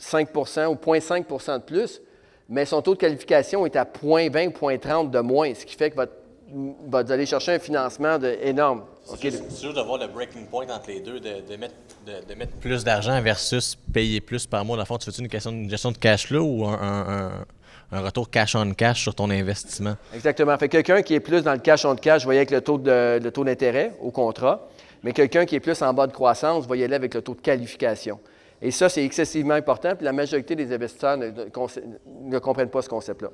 5% 0.00 0.66
ou 0.66 0.74
0,5% 0.74 1.58
de 1.58 1.62
plus, 1.62 2.00
mais 2.48 2.64
son 2.64 2.80
taux 2.80 2.94
de 2.94 2.98
qualification 2.98 3.66
est 3.66 3.76
à 3.76 3.84
0,20 3.84 4.48
ou 4.48 4.70
0,30 4.70 5.10
de 5.10 5.20
moins, 5.20 5.52
ce 5.54 5.66
qui 5.66 5.76
fait 5.76 5.90
que 5.90 5.96
votre, 5.96 6.12
vous 6.50 7.12
allez 7.12 7.26
chercher 7.26 7.52
un 7.52 7.58
financement 7.58 8.18
de, 8.18 8.38
énorme. 8.42 8.84
C'est 9.04 9.30
juste, 9.30 9.64
de 9.64 9.82
voir 9.82 9.98
le 9.98 10.06
breaking 10.06 10.46
point 10.46 10.66
entre 10.70 10.88
les 10.88 11.00
deux, 11.00 11.20
de, 11.20 11.56
mettre, 11.56 11.74
de, 12.06 12.34
mettre, 12.34 12.52
plus 12.54 12.84
d'argent 12.84 13.20
versus 13.20 13.76
payer 13.92 14.22
plus 14.22 14.46
par 14.46 14.64
mois. 14.64 14.76
Dans 14.76 14.82
le 14.82 14.86
fond, 14.86 14.96
tu 14.96 15.10
fais 15.10 15.18
une, 15.18 15.28
question, 15.28 15.50
une 15.50 15.68
gestion 15.68 15.92
de 15.92 15.98
cash 15.98 16.26
flow 16.26 16.42
ou 16.42 16.64
un, 16.64 17.44
retour 17.92 18.30
cash 18.30 18.54
on 18.54 18.72
cash 18.72 19.02
sur 19.02 19.14
ton 19.14 19.28
investissement? 19.28 19.96
Exactement. 20.14 20.56
Fait 20.56 20.70
quelqu'un 20.70 21.02
qui 21.02 21.14
est 21.14 21.20
plus 21.20 21.42
dans 21.42 21.52
le 21.52 21.58
cash 21.58 21.84
on 21.84 21.96
cash, 21.96 22.24
voyez 22.24 22.40
avec 22.40 22.50
le 22.50 22.62
taux, 22.62 22.78
de, 22.78 23.18
le 23.22 23.30
taux 23.30 23.44
d'intérêt 23.44 23.92
au 24.00 24.10
contrat. 24.10 24.68
Mais 25.02 25.12
quelqu'un 25.12 25.44
qui 25.44 25.54
est 25.54 25.60
plus 25.60 25.80
en 25.82 25.92
bas 25.92 26.06
de 26.06 26.12
croissance, 26.12 26.66
voyez 26.66 26.84
aller 26.84 26.94
avec 26.94 27.14
le 27.14 27.20
taux 27.20 27.34
de 27.34 27.40
qualification. 27.40 28.18
Et 28.60 28.70
ça, 28.70 28.88
c'est 28.88 29.04
excessivement 29.04 29.54
important, 29.54 29.94
puis 29.94 30.04
la 30.04 30.12
majorité 30.12 30.56
des 30.56 30.72
investisseurs 30.72 31.16
ne, 31.16 32.38
comprennent 32.38 32.70
pas 32.70 32.82
ce 32.82 32.88
concept-là. 32.88 33.30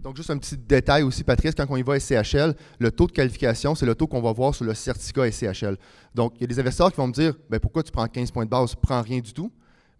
Donc, 0.00 0.16
juste 0.16 0.30
un 0.30 0.38
petit 0.38 0.56
détail 0.56 1.02
aussi, 1.02 1.24
Patrice, 1.24 1.54
quand 1.54 1.66
on 1.68 1.76
y 1.76 1.82
va 1.82 1.94
à 1.94 2.00
SCHL, 2.00 2.54
le 2.78 2.90
taux 2.92 3.06
de 3.06 3.12
qualification, 3.12 3.74
c'est 3.74 3.86
le 3.86 3.94
taux 3.94 4.06
qu'on 4.06 4.20
va 4.20 4.32
voir 4.32 4.54
sur 4.54 4.64
le 4.64 4.74
certificat 4.74 5.30
SCHL. 5.30 5.76
Donc, 6.14 6.34
il 6.36 6.42
y 6.42 6.44
a 6.44 6.46
des 6.46 6.60
investisseurs 6.60 6.92
qui 6.92 6.98
vont 6.98 7.08
me 7.08 7.12
dire 7.12 7.34
ben, 7.50 7.58
pourquoi 7.58 7.82
tu 7.82 7.90
prends 7.90 8.06
15 8.06 8.30
points 8.30 8.44
de 8.44 8.50
base, 8.50 8.74
prends 8.76 9.02
rien 9.02 9.18
du 9.18 9.32
tout. 9.32 9.50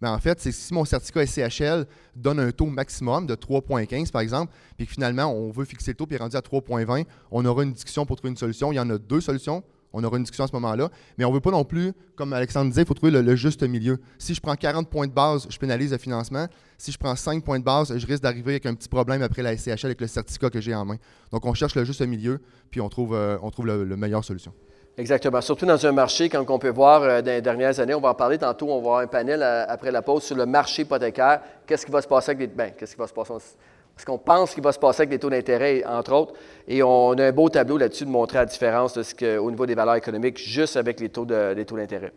Mais 0.01 0.07
en 0.07 0.19
fait, 0.19 0.39
c'est 0.39 0.51
si 0.51 0.73
mon 0.73 0.85
certificat 0.85 1.25
SCHL 1.25 1.85
donne 2.15 2.39
un 2.39 2.51
taux 2.51 2.67
maximum 2.67 3.27
de 3.27 3.35
3,15 3.35 4.11
par 4.11 4.21
exemple, 4.21 4.53
puis 4.77 4.87
que 4.87 4.93
finalement, 4.93 5.25
on 5.25 5.51
veut 5.51 5.65
fixer 5.65 5.91
le 5.91 5.95
taux 5.95 6.05
puis 6.05 6.15
rendu 6.17 6.37
à 6.37 6.39
3,20, 6.39 7.05
on 7.31 7.45
aura 7.45 7.63
une 7.63 7.73
discussion 7.73 8.05
pour 8.05 8.15
trouver 8.15 8.29
une 8.29 8.37
solution. 8.37 8.71
Il 8.71 8.75
y 8.75 8.79
en 8.79 8.89
a 8.89 8.97
deux 8.97 9.19
solutions. 9.19 9.63
On 9.93 10.03
aura 10.03 10.17
une 10.17 10.23
discussion 10.23 10.43
à 10.43 10.47
ce 10.47 10.53
moment-là. 10.53 10.89
Mais 11.17 11.25
on 11.25 11.29
ne 11.29 11.33
veut 11.33 11.41
pas 11.41 11.51
non 11.51 11.63
plus, 11.63 11.93
comme 12.15 12.33
Alexandre 12.33 12.69
disait, 12.69 12.83
il 12.83 12.87
faut 12.87 12.93
trouver 12.93 13.11
le, 13.11 13.35
juste 13.35 13.63
milieu. 13.63 13.99
Si 14.17 14.33
je 14.33 14.41
prends 14.41 14.55
40 14.55 14.89
points 14.89 15.07
de 15.07 15.13
base, 15.13 15.47
je 15.49 15.57
pénalise 15.57 15.91
le 15.91 15.97
financement. 15.97 16.47
Si 16.77 16.91
je 16.91 16.97
prends 16.97 17.15
5 17.15 17.43
points 17.43 17.59
de 17.59 17.63
base, 17.63 17.97
je 17.97 18.05
risque 18.05 18.23
d'arriver 18.23 18.51
avec 18.53 18.65
un 18.65 18.75
petit 18.75 18.89
problème 18.89 19.21
après 19.21 19.41
la 19.41 19.57
SCHL 19.57 19.85
avec 19.85 20.01
le 20.01 20.07
certificat 20.07 20.49
que 20.49 20.61
j'ai 20.61 20.75
en 20.75 20.85
main. 20.85 20.97
Donc, 21.31 21.45
on 21.45 21.53
cherche 21.53 21.75
le 21.75 21.83
juste 21.83 22.01
milieu, 22.01 22.39
puis 22.69 22.81
on 22.81 22.89
trouve, 22.89 23.13
euh, 23.15 23.37
la 23.65 23.95
meilleure 23.95 24.23
solution. 24.23 24.53
Exactement. 24.99 25.39
Surtout 25.39 25.65
dans 25.65 25.85
un 25.85 25.93
marché, 25.93 26.27
quand 26.27 26.43
on 26.49 26.59
peut 26.59 26.69
voir 26.69 27.03
euh, 27.03 27.21
dans 27.21 27.31
les 27.31 27.41
dernières 27.41 27.79
années, 27.79 27.93
on 27.93 28.01
va 28.01 28.09
en 28.09 28.15
parler 28.15 28.37
tantôt, 28.37 28.67
on 28.67 28.75
va 28.75 28.77
avoir 28.77 28.99
un 28.99 29.07
panel 29.07 29.41
euh, 29.41 29.65
après 29.67 29.91
la 29.91 30.01
pause 30.01 30.23
sur 30.23 30.35
le 30.35 30.45
marché 30.45 30.81
hypothécaire. 30.81 31.39
Qu'est-ce 31.65 31.85
qui 31.85 31.91
va 31.91 32.01
se 32.01 32.07
passer 32.07 32.31
avec 32.31 32.49
les. 32.49 32.53
Ben, 32.53 32.73
qu'est-ce 32.77 32.95
qui 32.95 32.99
va 32.99 33.07
se 33.07 33.13
passer? 33.13 33.33
Ce 33.99 34.05
qu'on 34.05 34.17
pense 34.17 34.53
qu'il 34.53 34.63
va 34.63 34.71
se 34.71 34.79
passer 34.79 35.01
avec 35.01 35.11
les 35.11 35.19
taux 35.19 35.29
d'intérêt, 35.29 35.83
entre 35.85 36.13
autres. 36.13 36.33
Et 36.67 36.81
on 36.81 37.11
a 37.11 37.25
un 37.25 37.31
beau 37.33 37.49
tableau 37.49 37.77
là-dessus 37.77 38.05
de 38.05 38.09
montrer 38.09 38.37
la 38.37 38.45
différence 38.45 38.93
de 38.93 39.03
ce 39.03 39.13
que, 39.13 39.37
au 39.37 39.51
niveau 39.51 39.65
des 39.65 39.75
valeurs 39.75 39.95
économiques, 39.95 40.37
juste 40.37 40.77
avec 40.77 41.01
les 41.01 41.09
taux, 41.09 41.25
d'intérêt. 41.25 42.13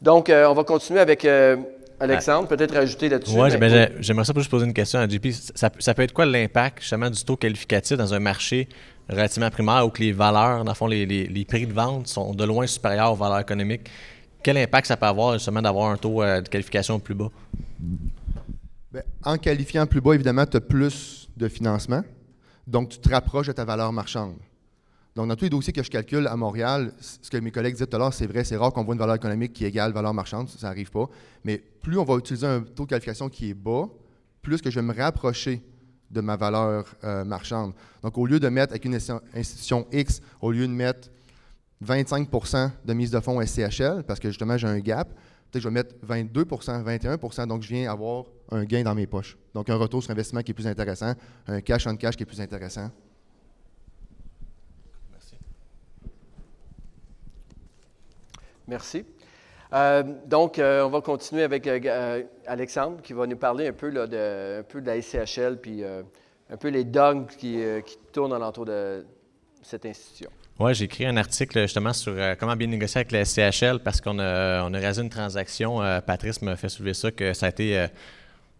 Donc, 0.00 0.30
euh, 0.30 0.46
on 0.46 0.54
va 0.54 0.62
continuer 0.62 1.00
avec 1.00 1.24
euh, 1.24 1.56
Alexandre, 1.98 2.46
peut-être 2.46 2.74
rajouter 2.74 3.08
là-dessus. 3.08 3.36
Oui, 3.36 3.50
j'aimerais 3.50 4.24
ça 4.24 4.32
juste 4.36 4.50
poser 4.50 4.66
une 4.66 4.72
question 4.72 5.00
à 5.00 5.08
JP. 5.08 5.26
Ça, 5.54 5.94
peut 5.94 6.02
être 6.02 6.12
quoi 6.12 6.26
l'impact 6.26 6.80
justement 6.80 7.10
du 7.10 7.24
taux 7.24 7.36
qualificatif 7.36 7.96
dans 7.96 8.14
un 8.14 8.20
marché 8.20 8.68
relativement 9.08 9.50
primaire 9.50 9.84
où 9.84 9.90
les 9.98 10.12
valeurs, 10.12 10.62
dans 10.62 10.70
le 10.70 10.76
fond, 10.76 10.86
les, 10.86 11.04
les, 11.04 11.44
prix 11.44 11.66
de 11.66 11.72
vente 11.72 12.06
sont 12.06 12.32
de 12.32 12.44
loin 12.44 12.68
supérieurs 12.68 13.12
aux 13.12 13.16
valeurs 13.16 13.40
économiques? 13.40 13.90
Quel 14.44 14.56
impact 14.58 14.86
ça 14.86 14.96
peut 14.96 15.06
avoir 15.06 15.32
justement 15.34 15.60
d'avoir 15.60 15.90
un 15.90 15.96
taux 15.96 16.22
euh, 16.22 16.40
de 16.40 16.48
qualification 16.48 17.00
plus 17.00 17.14
bas? 17.14 17.30
Ben, 18.92 19.04
en 19.24 19.38
qualifiant 19.38 19.86
plus 19.86 20.00
bas, 20.00 20.14
évidemment, 20.14 20.46
tu 20.46 20.56
as 20.56 20.60
plus 20.60 21.28
de 21.36 21.48
financement. 21.48 22.02
Donc, 22.66 22.88
tu 22.88 22.98
te 22.98 23.08
rapproches 23.08 23.46
de 23.46 23.52
ta 23.52 23.64
valeur 23.64 23.92
marchande. 23.92 24.36
Donc, 25.14 25.28
dans 25.28 25.36
tous 25.36 25.44
les 25.44 25.50
dossiers 25.50 25.72
que 25.72 25.82
je 25.82 25.90
calcule 25.90 26.26
à 26.26 26.36
Montréal, 26.36 26.92
ce 27.00 27.30
que 27.30 27.36
mes 27.36 27.50
collègues 27.50 27.74
disaient 27.74 27.86
tout 27.86 27.96
à 27.96 27.98
l'heure, 27.98 28.14
c'est 28.14 28.26
vrai, 28.26 28.42
c'est 28.44 28.56
rare 28.56 28.72
qu'on 28.72 28.84
voit 28.84 28.94
une 28.94 29.00
valeur 29.00 29.16
économique 29.16 29.52
qui 29.52 29.64
égale 29.64 29.92
valeur 29.92 30.14
marchande, 30.14 30.48
ça 30.48 30.68
n'arrive 30.68 30.90
pas. 30.90 31.08
Mais 31.44 31.58
plus 31.58 31.98
on 31.98 32.04
va 32.04 32.16
utiliser 32.16 32.46
un 32.46 32.60
taux 32.62 32.84
de 32.84 32.90
qualification 32.90 33.28
qui 33.28 33.50
est 33.50 33.54
bas, 33.54 33.88
plus 34.42 34.60
que 34.60 34.70
je 34.70 34.80
vais 34.80 34.86
me 34.86 34.94
rapprocher 34.94 35.62
de 36.10 36.20
ma 36.20 36.36
valeur 36.36 36.84
euh, 37.04 37.24
marchande. 37.24 37.74
Donc, 38.02 38.18
au 38.18 38.26
lieu 38.26 38.40
de 38.40 38.48
mettre 38.48 38.72
avec 38.72 38.84
une 38.84 38.94
institution 39.34 39.86
X, 39.92 40.20
au 40.40 40.50
lieu 40.50 40.66
de 40.66 40.72
mettre 40.72 41.10
25% 41.84 42.70
de 42.84 42.92
mise 42.92 43.10
de 43.10 43.20
fonds 43.20 43.40
SCHL, 43.44 44.04
parce 44.06 44.20
que 44.20 44.28
justement 44.28 44.56
j'ai 44.56 44.66
un 44.66 44.78
gap, 44.80 45.08
peut-être 45.08 45.52
que 45.52 45.60
je 45.60 45.68
vais 45.68 45.74
mettre 45.74 45.94
22% 46.06 46.84
21% 46.84 47.46
donc 47.46 47.62
je 47.62 47.68
viens 47.68 47.90
avoir 47.90 48.24
un 48.50 48.64
gain 48.64 48.82
dans 48.82 48.94
mes 48.94 49.06
poches. 49.06 49.38
Donc 49.54 49.70
un 49.70 49.76
retour 49.76 50.02
sur 50.02 50.10
investissement 50.10 50.42
qui 50.42 50.50
est 50.50 50.54
plus 50.54 50.66
intéressant, 50.66 51.14
un 51.46 51.60
cash 51.60 51.86
on 51.86 51.96
cash 51.96 52.16
qui 52.16 52.24
est 52.24 52.26
plus 52.26 52.40
intéressant. 52.40 52.90
Merci. 55.10 55.34
Merci. 58.66 59.04
Euh, 59.72 60.02
donc, 60.26 60.58
euh, 60.58 60.82
on 60.82 60.90
va 60.90 61.00
continuer 61.00 61.44
avec 61.44 61.66
euh, 61.66 62.24
Alexandre 62.46 63.00
qui 63.02 63.12
va 63.12 63.26
nous 63.26 63.36
parler 63.36 63.68
un 63.68 63.72
peu, 63.72 63.92
de, 63.92 64.60
un 64.60 64.62
peu 64.62 64.80
de 64.80 64.86
la 64.86 65.00
SCHL 65.00 65.58
puis 65.60 65.84
un 65.84 66.56
peu 66.56 66.68
les 66.68 66.84
dogmes 66.84 67.26
qui, 67.26 67.62
qui 67.86 67.98
tournent 68.12 68.32
alentour 68.32 68.64
de 68.64 69.04
cette 69.62 69.86
institution. 69.86 70.30
Oui, 70.62 70.74
j'ai 70.74 70.84
écrit 70.84 71.06
un 71.06 71.16
article 71.16 71.62
justement 71.62 71.94
sur 71.94 72.12
euh, 72.14 72.34
comment 72.38 72.54
bien 72.54 72.66
négocier 72.66 72.98
avec 72.98 73.12
la 73.12 73.24
SCHL 73.24 73.78
parce 73.82 73.98
qu'on 73.98 74.18
a, 74.18 74.62
on 74.62 74.74
a 74.74 74.78
réalisé 74.78 75.00
une 75.00 75.08
transaction. 75.08 75.82
Euh, 75.82 76.02
Patrice 76.02 76.42
me 76.42 76.54
fait 76.54 76.68
soulever 76.68 76.92
ça, 76.92 77.10
que 77.10 77.32
ça 77.32 77.46
a 77.46 77.48
été 77.48 77.78
euh, 77.78 77.86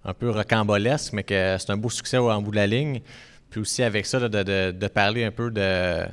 un 0.06 0.14
peu 0.14 0.30
rocambolesque, 0.30 1.12
mais 1.12 1.24
que 1.24 1.56
c'est 1.58 1.68
un 1.68 1.76
beau 1.76 1.90
succès 1.90 2.16
en 2.16 2.40
bout 2.40 2.52
de 2.52 2.56
la 2.56 2.66
ligne. 2.66 3.02
Puis 3.50 3.60
aussi 3.60 3.82
avec 3.82 4.06
ça, 4.06 4.18
de, 4.18 4.86
parler 4.88 5.24
un 5.24 5.30
peu 5.30 5.50
de, 5.50 6.06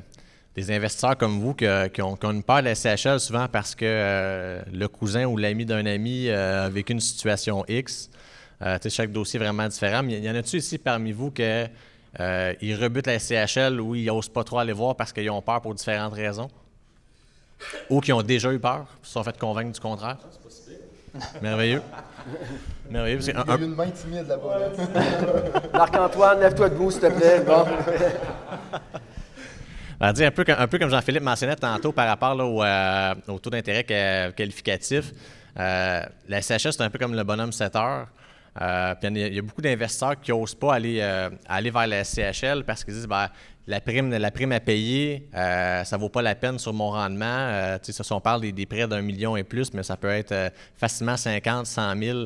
des 0.55 0.71
investisseurs 0.71 1.15
comme 1.15 1.39
vous 1.39 1.53
qui, 1.53 2.01
ont, 2.01 2.17
une 2.21 2.43
peur 2.43 2.59
de 2.59 2.65
la 2.65 2.75
SCHL 2.75 3.21
souvent 3.21 3.47
parce 3.47 3.73
que 3.73 4.59
le 4.69 4.87
cousin 4.89 5.23
ou 5.23 5.37
l'ami 5.37 5.65
d'un 5.65 5.85
ami 5.85 6.29
a 6.29 6.67
vécu 6.67 6.91
une 6.91 6.99
situation 6.99 7.63
X. 7.69 8.09
chaque 8.89 9.13
dossier 9.13 9.39
est 9.39 9.43
vraiment 9.43 9.69
différent. 9.69 10.03
Mais 10.03 10.19
y 10.19 10.29
en 10.29 10.35
a-tu 10.35 10.57
ici 10.57 10.79
parmi 10.79 11.13
vous 11.13 11.31
que 11.31 11.65
euh, 12.19 12.53
ils 12.61 12.75
rebutent 12.75 13.07
la 13.07 13.19
CHL 13.19 13.79
ou 13.79 13.95
ils 13.95 14.05
n'osent 14.05 14.29
pas 14.29 14.43
trop 14.43 14.59
aller 14.59 14.73
voir 14.73 14.95
parce 14.95 15.13
qu'ils 15.13 15.29
ont 15.29 15.41
peur 15.41 15.61
pour 15.61 15.73
différentes 15.73 16.13
raisons. 16.13 16.49
Ou 17.89 18.01
qui 18.01 18.13
ont 18.13 18.21
déjà 18.21 18.51
eu 18.51 18.59
peur, 18.59 18.85
se 19.01 19.13
sont 19.13 19.23
fait 19.23 19.37
convaincre 19.37 19.71
du 19.71 19.79
contraire. 19.79 20.17
Merveilleux. 21.41 21.81
Merveilleux. 22.89 23.19
Il 23.21 23.27
y 23.27 23.31
a 23.31 23.55
une 23.55 23.75
main 23.75 23.89
timide 23.89 24.27
là-bas. 24.27 24.59
Marc-Antoine, 25.73 26.39
lève-toi 26.39 26.69
debout, 26.69 26.91
s'il 26.91 27.01
te 27.01 27.07
plaît. 27.07 27.41
Bon. 27.45 27.65
un, 29.99 30.13
peu, 30.13 30.45
un 30.47 30.67
peu 30.67 30.77
comme 30.77 30.89
Jean-Philippe 30.89 31.23
mentionnait 31.23 31.55
tantôt 31.55 31.91
par 31.91 32.07
rapport 32.07 32.37
au, 32.37 32.63
euh, 32.63 33.15
au, 33.27 33.39
taux 33.39 33.49
d'intérêt 33.49 33.83
qualificatif, 34.35 35.11
euh, 35.59 36.01
la 36.27 36.41
CHL, 36.41 36.73
c'est 36.73 36.81
un 36.81 36.89
peu 36.89 36.99
comme 36.99 37.15
le 37.15 37.23
bonhomme 37.23 37.51
7 37.51 37.75
heures. 37.75 38.07
Euh, 38.61 38.95
il 39.03 39.35
y, 39.35 39.39
a 39.39 39.41
beaucoup 39.41 39.61
d'investisseurs 39.61 40.19
qui 40.19 40.31
n'osent 40.31 40.55
pas 40.55 40.75
aller, 40.75 40.99
euh, 40.99 41.29
aller 41.47 41.69
vers 41.69 41.85
la 41.85 42.03
CHL 42.03 42.63
parce 42.63 42.83
qu'ils 42.83 42.95
disent 42.95 43.07
ben, 43.07 43.27
la, 43.67 43.79
prime, 43.81 44.09
la 44.09 44.31
prime 44.31 44.51
à 44.51 44.59
payer, 44.59 45.29
euh, 45.35 45.83
ça 45.83 45.95
ne 45.95 46.01
vaut 46.01 46.09
pas 46.09 46.23
la 46.23 46.33
peine 46.33 46.57
sur 46.57 46.73
mon 46.73 46.89
rendement. 46.89 47.77
si 47.83 48.11
on 48.11 48.21
parle 48.21 48.51
des, 48.51 48.65
prêts 48.65 48.87
d'un 48.87 49.01
million 49.01 49.37
et 49.37 49.43
plus, 49.43 49.73
mais 49.73 49.83
ça 49.83 49.95
peut 49.95 50.09
être 50.09 50.51
facilement 50.75 51.17
50, 51.17 51.67
100 51.67 51.97
000 51.97 52.19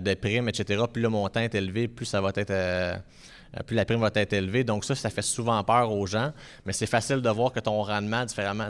de 0.00 0.14
primes, 0.14 0.48
etc. 0.48 0.82
Plus 0.90 1.02
le 1.02 1.10
montant 1.10 1.40
est 1.40 1.54
élevé, 1.54 1.88
plus 1.88 2.06
ça 2.06 2.22
la 2.22 3.84
prime 3.84 4.00
va 4.00 4.10
être 4.14 4.32
élevée. 4.32 4.64
Donc 4.64 4.84
ça, 4.84 4.94
ça 4.94 5.10
fait 5.10 5.22
souvent 5.22 5.62
peur 5.62 5.92
aux 5.92 6.06
gens, 6.06 6.32
mais 6.64 6.72
c'est 6.72 6.86
facile 6.86 7.20
de 7.20 7.30
voir 7.30 7.52
que 7.52 7.60
ton 7.60 7.82
rendement, 7.82 8.24
différemment, 8.24 8.68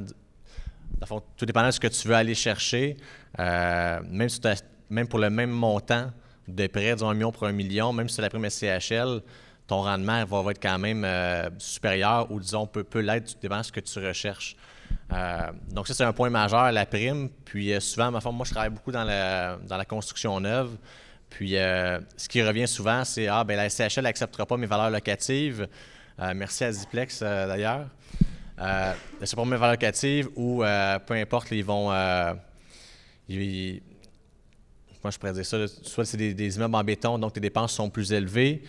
tout 1.37 1.47
dépendant 1.47 1.69
de 1.69 1.73
ce 1.73 1.81
que 1.81 1.89
tu 1.89 2.09
veux 2.09 2.15
aller 2.15 2.35
chercher, 2.35 2.97
même 3.39 5.09
pour 5.09 5.19
le 5.21 5.31
même 5.31 5.51
montant, 5.51 6.11
de 6.49 6.67
près, 6.67 6.95
disons 6.95 7.09
un 7.09 7.15
million 7.15 7.33
pour 7.33 7.47
un 7.47 7.53
million, 7.53 7.93
même 7.93 8.09
si 8.09 8.17
c'est 8.17 8.23
la 8.23 8.31
prime 8.31 8.49
SCHL, 8.49 9.23
ton 9.67 9.83
rendement 9.83 10.25
va, 10.25 10.51
être 10.53 10.63
quand 10.63 10.79
même 10.79 11.05
euh, 11.05 11.49
supérieur 11.59 12.31
ou 12.31 12.39
disons 12.39 12.67
peut, 12.67 12.85
peut 12.85 13.01
l'être, 13.01 13.33
tout 13.33 13.41
dépend 13.41 13.59
de 13.59 13.65
ce 13.65 13.73
que 13.73 13.81
tu 13.81 13.99
recherches. 13.99 14.57
Euh, 15.13 15.51
donc 15.71 15.89
ça, 15.89 15.95
c'est 15.95 16.05
un 16.05 16.13
point 16.13 16.31
majeur, 16.31 16.71
la 16.71 16.87
prime. 16.87 17.29
Puis 17.45 17.73
euh, 17.73 17.81
souvent, 17.81 18.11
ma 18.11 18.21
moi, 18.31 18.45
je 18.45 18.53
travaille 18.53 18.71
beaucoup 18.71 18.93
dans 18.93 19.05
la, 19.05 19.57
dans 19.57 19.77
la 19.77 19.85
construction 19.85 20.39
neuve. 20.39 20.77
Puis 21.29 21.51
ce 21.51 22.29
qui 22.29 22.41
revient 22.41 22.69
souvent, 22.69 23.05
c'est 23.05 23.27
Ah, 23.27 23.43
ben 23.43 23.57
la 23.57 23.69
SCHL 23.69 24.03
n'acceptera 24.03 24.47
pas 24.47 24.57
mes 24.57 24.67
valeurs 24.67 24.91
locatives. 24.91 25.67
merci 26.35 26.63
à 26.63 26.71
Ziplex 26.71 27.21
d'ailleurs. 27.21 27.89
c'est 29.23 29.37
pas 29.37 29.45
mes 29.45 29.57
valeurs 29.57 29.73
locatives 29.73 30.29
ou 30.37 30.63
peu 31.05 31.15
importe, 31.15 31.51
ils 31.51 31.65
vont 31.65 31.91
je 35.11 35.19
pourrais 35.19 35.33
dire 35.33 35.47
ça, 35.47 35.59
soit 35.83 36.05
c'est 36.05 36.17
des, 36.17 36.57
immeubles 36.57 36.75
en 36.75 36.85
béton, 36.85 37.19
donc 37.19 37.33
tes 37.33 37.41
dépenses 37.41 37.73
sont 37.73 37.91
plus 37.91 38.13
élevées. 38.13 38.63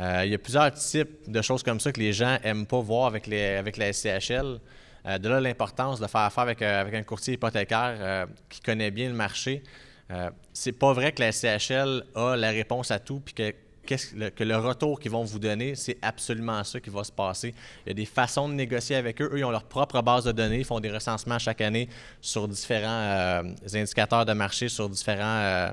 Euh, 0.00 0.22
il 0.24 0.30
y 0.30 0.34
a 0.34 0.38
plusieurs 0.38 0.72
types 0.72 1.30
de 1.30 1.42
choses 1.42 1.62
comme 1.62 1.80
ça 1.80 1.92
que 1.92 2.00
les 2.00 2.12
gens 2.12 2.38
n'aiment 2.42 2.66
pas 2.66 2.80
voir 2.80 3.06
avec, 3.06 3.26
les, 3.26 3.56
avec 3.56 3.76
la 3.76 3.92
SCHL. 3.92 4.58
Euh, 5.04 5.18
de 5.18 5.28
là, 5.28 5.40
l'importance 5.40 6.00
de 6.00 6.06
faire 6.06 6.22
affaire 6.22 6.44
avec, 6.44 6.62
euh, 6.62 6.80
avec 6.80 6.94
un 6.94 7.02
courtier 7.02 7.34
hypothécaire 7.34 8.26
qui 8.48 8.60
connaît 8.60 8.90
bien 8.90 9.08
le 9.08 9.14
marché. 9.14 9.62
c'est 10.52 10.72
pas 10.72 10.92
vrai 10.92 11.12
que 11.12 11.22
la 11.22 11.32
SCHL 11.32 12.04
a 12.14 12.36
la 12.36 12.50
réponse 12.50 12.90
à 12.90 12.98
tout, 12.98 13.20
puis 13.20 13.34
que 13.34 13.54
que 13.86 14.44
le 14.44 14.56
retour 14.56 15.00
qu'ils 15.00 15.10
vont 15.10 15.24
vous 15.24 15.38
donner, 15.38 15.74
c'est 15.74 15.98
absolument 16.02 16.62
ça 16.64 16.80
qui 16.80 16.90
va 16.90 17.04
se 17.04 17.12
passer. 17.12 17.54
Il 17.84 17.88
y 17.88 17.92
a 17.92 17.94
des 17.94 18.04
façons 18.04 18.48
de 18.48 18.54
négocier 18.54 18.96
avec 18.96 19.20
eux. 19.20 19.30
Eux, 19.32 19.38
ils 19.38 19.44
ont 19.44 19.50
leur 19.50 19.64
propre 19.64 20.00
base 20.02 20.24
de 20.24 20.32
données, 20.32 20.58
ils 20.58 20.64
font 20.64 20.80
des 20.80 20.90
recensements 20.90 21.38
chaque 21.38 21.60
année 21.60 21.88
sur 22.20 22.46
différents 22.46 22.88
euh, 22.88 23.42
indicateurs 23.74 24.24
de 24.24 24.32
marché, 24.32 24.68
sur 24.68 24.88
différents 24.88 25.22
euh, 25.24 25.72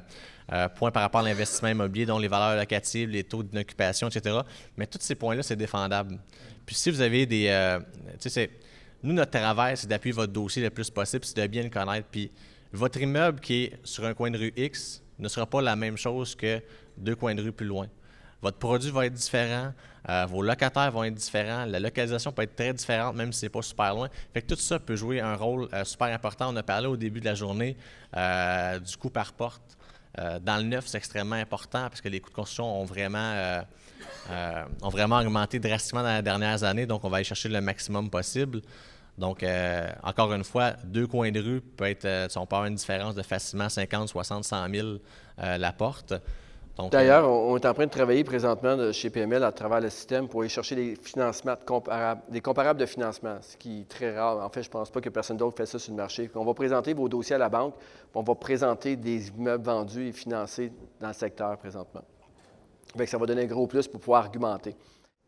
euh, 0.54 0.70
points 0.70 0.92
par 0.92 1.04
rapport 1.04 1.22
à 1.22 1.24
l'investissement 1.24 1.70
immobilier, 1.70 2.06
dont 2.06 2.18
les 2.18 2.28
valeurs 2.28 2.60
locatives, 2.60 3.10
les 3.10 3.24
taux 3.24 3.44
d'occupation, 3.44 4.08
etc. 4.08 4.40
Mais 4.76 4.88
tous 4.88 5.02
ces 5.02 5.16
points-là, 5.16 5.44
c'est 5.44 5.56
défendable. 5.56 6.20
Puis 6.66 6.76
si 6.76 6.92
vous 6.92 7.02
avez 7.02 7.26
des... 7.26 7.78
tu 8.20 8.30
sais, 8.30 8.50
nous, 9.02 9.14
notre 9.14 9.32
travail, 9.32 9.78
c'est 9.78 9.88
d'appuyer 9.88 10.14
votre 10.14 10.34
dossier 10.34 10.62
le 10.62 10.70
plus 10.70 10.90
possible, 10.90 11.24
c'est 11.26 11.38
de 11.40 11.48
bien 11.48 11.64
le 11.64 11.70
connaître. 11.70 12.08
Puis 12.12 12.32
votre 12.74 13.00
immeuble 13.02 13.40
qui 13.40 13.66
est 13.66 13.80
sur 13.84 14.06
un 14.06 14.14
coin 14.14 14.30
de 14.30 14.38
rue 14.38 14.54
X 14.56 15.02
ne 15.18 15.28
sera 15.28 15.46
pas 15.46 15.62
la 15.62 15.76
même 15.76 15.98
chose 15.98 16.36
que 16.36 16.62
deux 16.98 17.16
coins 17.16 17.36
de 17.36 17.42
rue 17.42 17.52
plus 17.52 17.66
loin. 17.66 17.88
Votre 18.42 18.58
produit 18.58 18.92
va 18.92 19.06
être 19.06 19.14
différent, 19.14 19.74
euh, 20.08 20.26
vos 20.26 20.42
locataires 20.42 20.92
vont 20.92 21.04
être 21.04 21.16
différents, 21.16 21.66
la 21.66 21.80
localisation 21.80 22.32
peut 22.32 22.44
être 22.44 22.56
très 22.56 22.74
différente, 22.74 23.16
même 23.16 23.34
si 23.34 23.42
ce 23.42 23.46
n'est 23.46 23.50
pas 23.50 23.62
super 23.62 23.94
loin. 23.94 24.10
Fait 24.34 24.42
que 24.42 24.54
tout 24.54 24.60
ça 24.60 24.80
peut 24.80 24.96
jouer 24.96 25.20
un 25.20 25.36
rôle 25.36 25.68
euh, 25.74 25.84
super 25.84 26.08
important. 26.08 26.54
On 26.54 26.56
a 26.56 26.64
parlé 26.64 26.88
au 26.88 26.96
début 26.96 27.20
de 27.20 27.26
la 27.26 27.36
journée 27.36 27.76
euh, 28.16 28.80
du 28.80 28.96
coût 28.98 29.10
par 29.10 29.34
porte. 29.34 29.78
dans 30.18 30.58
le 30.58 30.64
neuf, 30.64 30.88
c'est 30.88 30.98
extrêmement 30.98 31.36
important 31.36 31.88
parce 31.90 32.02
que 32.02 32.10
les 32.10 32.20
coûts 32.20 32.30
de 32.30 32.36
construction 32.36 32.82
ont 32.82 32.86
vraiment, 32.86 33.62
ont 34.82 34.90
vraiment 34.90 35.20
augmenté 35.20 35.60
drastiquement 35.60 36.04
dans 36.04 36.16
les 36.16 36.22
dernières 36.22 36.64
années, 36.64 36.86
donc 36.86 37.04
on 37.06 37.10
va 37.10 37.18
aller 37.18 37.24
chercher 37.24 37.50
le 37.50 37.62
maximum 37.62 38.10
possible. 38.10 38.62
Donc, 39.18 39.46
encore 40.04 40.34
une 40.34 40.44
fois, 40.44 40.74
deux 40.84 41.08
coins 41.08 41.32
de 41.32 41.40
rue 41.40 41.62
peut 41.62 41.86
être, 41.86 42.28
peut 42.28 42.40
avoir 42.40 42.66
une 42.66 42.76
différence 42.76 43.16
de 43.16 43.22
facilement 43.22 43.70
50, 43.70 44.10
60, 44.10 44.44
100 44.44 44.70
000 44.70 44.88
la 45.38 45.72
porte. 45.72 46.14
D'ailleurs, 46.92 47.30
on, 47.30 47.58
est 47.58 47.66
en 47.66 47.74
train 47.74 47.86
de 47.86 47.92
travailler 47.92 48.24
présentement 48.24 48.92
chez 48.94 49.10
PML 49.10 49.44
à 49.44 49.52
travers 49.52 49.82
le 49.82 49.90
système 49.90 50.28
pour 50.28 50.42
aller 50.42 50.50
chercher 50.50 50.76
des 50.76 50.96
financements 50.96 51.56
comparables, 51.66 52.22
des 52.30 52.42
comparables 52.42 52.80
de 52.80 52.86
financement, 52.86 53.38
ce 53.42 53.58
qui 53.58 53.82
est 53.82 53.90
très 53.90 54.18
rare. 54.18 54.38
En 54.46 54.50
fait, 54.50 54.64
je 54.64 54.70
ne 54.70 54.74
pense 54.74 54.90
pas 54.90 55.02
que 55.02 55.10
personne 55.10 55.38
d'autre 55.38 55.58
fait 55.58 55.66
ça 55.66 55.80
sur 55.80 55.92
le 55.92 55.98
marché. 55.98 56.30
On 56.36 56.46
va 56.46 56.54
présenter 56.54 56.94
vos 56.94 57.10
dossiers 57.10 57.36
à 57.36 57.40
la 57.40 57.50
banque, 57.50 57.74
on 58.14 58.24
va 58.24 58.36
présenter 58.36 58.96
des 58.96 59.28
immeubles 59.30 59.66
vendus 59.66 60.08
et 60.08 60.12
financés 60.12 60.72
dans 61.00 61.10
le 61.10 61.14
secteur 61.14 61.58
présentement. 61.58 62.04
ça 63.06 63.18
va 63.18 63.26
donner 63.26 63.44
un 63.44 63.48
gros 63.48 63.68
plus 63.68 63.88
pour 63.88 64.00
pouvoir 64.00 64.24
argumenter. 64.26 64.76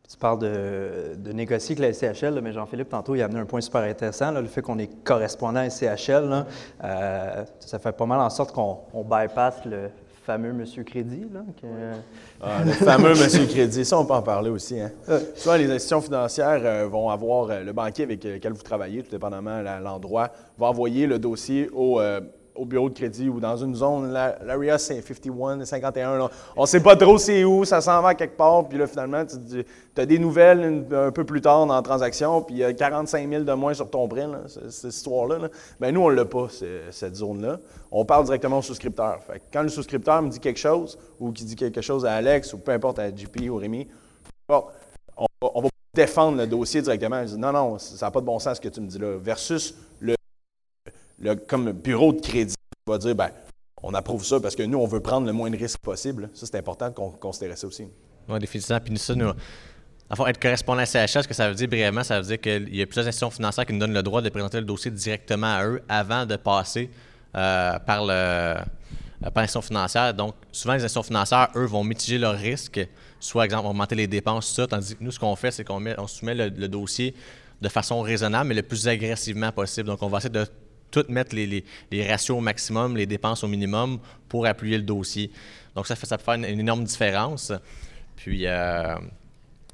Tu 0.08 0.18
parles 0.18 0.40
de, 0.40 1.32
négocier 1.32 1.76
avec 1.78 2.02
la 2.02 2.12
SCHL, 2.12 2.40
mais 2.42 2.52
Jean-Philippe, 2.52 2.90
tantôt, 2.90 3.14
il 3.14 3.22
a 3.22 3.26
amené 3.26 3.40
un 3.40 3.46
point 3.46 3.60
super 3.60 3.82
intéressant, 3.82 4.30
le 4.32 4.46
fait 4.46 4.60
qu'on 4.60 4.78
est 4.78 5.02
correspondant 5.04 5.60
à 5.60 5.70
SCHL. 5.70 6.44
Euh, 6.84 7.44
ça 7.60 7.78
fait 7.78 7.92
pas 7.92 8.04
mal 8.04 8.20
en 8.20 8.28
sorte 8.28 8.52
qu'on 8.52 9.04
bypass 9.04 9.64
le 9.64 9.90
fameux 10.24 10.52
Monsieur 10.52 10.84
Crédit. 10.84 11.26
Là, 11.32 11.40
ah, 12.40 12.64
le 12.64 12.72
fameux 12.72 13.10
Monsieur 13.10 13.46
Crédit, 13.46 13.84
ça, 13.84 13.98
on 13.98 14.04
peut 14.04 14.14
en 14.14 14.22
parler 14.22 14.50
aussi. 14.50 14.80
Hein. 14.80 14.90
Souvent, 15.34 15.56
les 15.56 15.66
institutions 15.66 16.00
financières 16.00 16.62
euh, 16.64 16.86
vont 16.86 17.10
avoir 17.10 17.50
euh, 17.50 17.62
le 17.62 17.72
banquier 17.72 18.04
avec 18.04 18.22
lequel 18.24 18.52
vous 18.52 18.62
travaillez, 18.62 19.02
tout 19.02 19.10
dépendamment 19.10 19.60
de 19.60 19.84
l'endroit, 19.84 20.30
va 20.58 20.66
envoyer 20.66 21.06
le 21.06 21.18
dossier 21.18 21.68
au, 21.72 22.00
euh, 22.00 22.20
au 22.54 22.64
bureau 22.64 22.88
de 22.88 22.94
crédit 22.94 23.28
ou 23.28 23.40
dans 23.40 23.56
une 23.56 23.74
zone, 23.74 24.12
l'area 24.12 24.78
c'est 24.78 25.00
51, 25.00 25.64
51. 25.64 26.28
On 26.56 26.62
ne 26.62 26.66
sait 26.66 26.80
pas 26.80 26.96
trop 26.96 27.18
c'est 27.18 27.44
où, 27.44 27.64
ça 27.64 27.80
s'en 27.80 28.00
va 28.02 28.14
quelque 28.14 28.36
part, 28.36 28.68
puis 28.68 28.78
là 28.78 28.86
finalement 28.86 29.24
tu 29.24 30.00
as 30.00 30.06
des 30.06 30.18
nouvelles 30.18 30.86
un 30.92 31.10
peu 31.10 31.24
plus 31.24 31.40
tard 31.40 31.66
dans 31.66 31.74
la 31.74 31.82
transaction, 31.82 32.42
puis 32.42 32.56
il 32.56 32.58
y 32.58 32.64
a 32.64 32.72
45 32.72 33.28
000 33.28 33.44
de 33.44 33.52
moins 33.52 33.74
sur 33.74 33.90
ton 33.90 34.08
prêt, 34.08 34.26
cette 34.68 34.92
histoire-là. 34.92 35.48
Ben, 35.80 35.92
nous, 35.92 36.00
on 36.00 36.10
ne 36.10 36.14
l'a 36.14 36.24
pas, 36.24 36.48
cette 36.90 37.16
zone-là. 37.16 37.58
On 37.90 38.04
parle 38.04 38.24
directement 38.24 38.58
au 38.58 38.62
souscripteur. 38.62 39.20
quand 39.52 39.62
le 39.62 39.68
souscripteur 39.68 40.22
me 40.22 40.30
dit 40.30 40.40
quelque 40.40 40.58
chose, 40.58 40.98
ou 41.20 41.32
qui 41.32 41.44
dit 41.44 41.56
quelque 41.56 41.80
chose 41.80 42.06
à 42.06 42.14
Alex, 42.14 42.52
ou 42.54 42.58
peu 42.58 42.72
importe 42.72 42.98
à 42.98 43.14
JP 43.14 43.50
ou 43.50 43.56
Rémi, 43.56 43.88
on, 44.48 44.64
on 45.40 45.60
va 45.60 45.68
défendre 45.94 46.38
le 46.38 46.46
dossier 46.46 46.80
directement. 46.80 47.22
non, 47.36 47.52
non, 47.52 47.78
ça 47.78 48.06
n'a 48.06 48.10
pas 48.10 48.20
de 48.20 48.26
bon 48.26 48.38
sens 48.38 48.56
ce 48.56 48.60
que 48.60 48.68
tu 48.68 48.80
me 48.80 48.86
dis 48.86 48.98
là. 48.98 49.18
Versus 49.18 49.74
le 50.00 50.14
le, 51.22 51.36
comme 51.36 51.72
bureau 51.72 52.12
de 52.12 52.20
crédit 52.20 52.54
va 52.86 52.98
dire, 52.98 53.14
ben, 53.14 53.30
on 53.82 53.94
approuve 53.94 54.24
ça 54.24 54.40
parce 54.40 54.54
que 54.54 54.62
nous, 54.62 54.78
on 54.78 54.86
veut 54.86 55.00
prendre 55.00 55.26
le 55.26 55.32
moins 55.32 55.50
de 55.50 55.56
risques 55.56 55.78
possible. 55.78 56.30
Ça, 56.34 56.46
c'est 56.46 56.56
important 56.56 56.88
de 56.90 56.94
considérer 56.94 57.56
ça 57.56 57.66
aussi. 57.66 57.86
Oui, 58.28 58.38
définitivement. 58.38 58.80
Puis 58.80 58.98
ça, 58.98 59.14
nous, 59.14 59.30
enfin, 60.10 60.26
être 60.26 60.40
correspondant 60.40 60.82
à 60.82 60.86
CHA, 60.86 61.22
ce 61.22 61.28
que 61.28 61.34
ça 61.34 61.48
veut 61.48 61.54
dire 61.54 61.68
brièvement, 61.68 62.04
ça 62.04 62.20
veut 62.20 62.26
dire 62.26 62.40
qu'il 62.40 62.74
y 62.74 62.82
a 62.82 62.86
plusieurs 62.86 63.06
institutions 63.06 63.30
financières 63.30 63.66
qui 63.66 63.72
nous 63.72 63.80
donnent 63.80 63.94
le 63.94 64.02
droit 64.02 64.20
de 64.20 64.28
présenter 64.28 64.58
le 64.58 64.66
dossier 64.66 64.90
directement 64.90 65.54
à 65.54 65.64
eux 65.64 65.82
avant 65.88 66.26
de 66.26 66.36
passer 66.36 66.90
euh, 67.34 67.78
par 67.80 68.04
le 68.04 68.56
par 69.30 69.40
l'institution 69.42 69.62
financière. 69.62 70.12
Donc, 70.14 70.34
souvent, 70.50 70.74
les 70.74 70.84
institutions 70.84 71.04
financières, 71.04 71.48
eux, 71.54 71.64
vont 71.64 71.84
mitiger 71.84 72.18
leurs 72.18 72.36
risques, 72.36 72.80
soit, 73.20 73.44
exemple, 73.44 73.68
augmenter 73.68 73.94
les 73.94 74.08
dépenses, 74.08 74.48
tout 74.48 74.54
ça, 74.56 74.66
tandis 74.66 74.96
que 74.96 75.04
nous, 75.04 75.12
ce 75.12 75.20
qu'on 75.20 75.36
fait, 75.36 75.52
c'est 75.52 75.62
qu'on 75.62 75.80
on 75.96 76.06
soumet 76.08 76.34
le, 76.34 76.48
le, 76.48 76.66
dossier 76.66 77.14
de 77.60 77.68
façon 77.68 78.00
raisonnable, 78.00 78.48
mais 78.48 78.56
le 78.56 78.64
plus 78.64 78.88
agressivement 78.88 79.52
possible. 79.52 79.86
Donc, 79.86 80.02
on 80.02 80.08
va 80.08 80.18
essayer 80.18 80.30
de 80.30 80.44
tout 80.92 81.04
mettre 81.08 81.34
les, 81.34 81.64
ratios 82.06 82.38
au 82.38 82.40
maximum, 82.40 82.96
les 82.96 83.06
dépenses 83.06 83.42
au 83.42 83.48
minimum 83.48 83.98
pour 84.28 84.46
appuyer 84.46 84.76
le 84.76 84.84
dossier. 84.84 85.32
Donc, 85.74 85.86
ça, 85.86 85.96
fait, 85.96 86.06
ça 86.06 86.18
peut 86.18 86.24
faire 86.24 86.34
une, 86.34 86.60
énorme 86.60 86.84
différence. 86.84 87.52
Puis, 88.14 88.46
euh, 88.46 88.94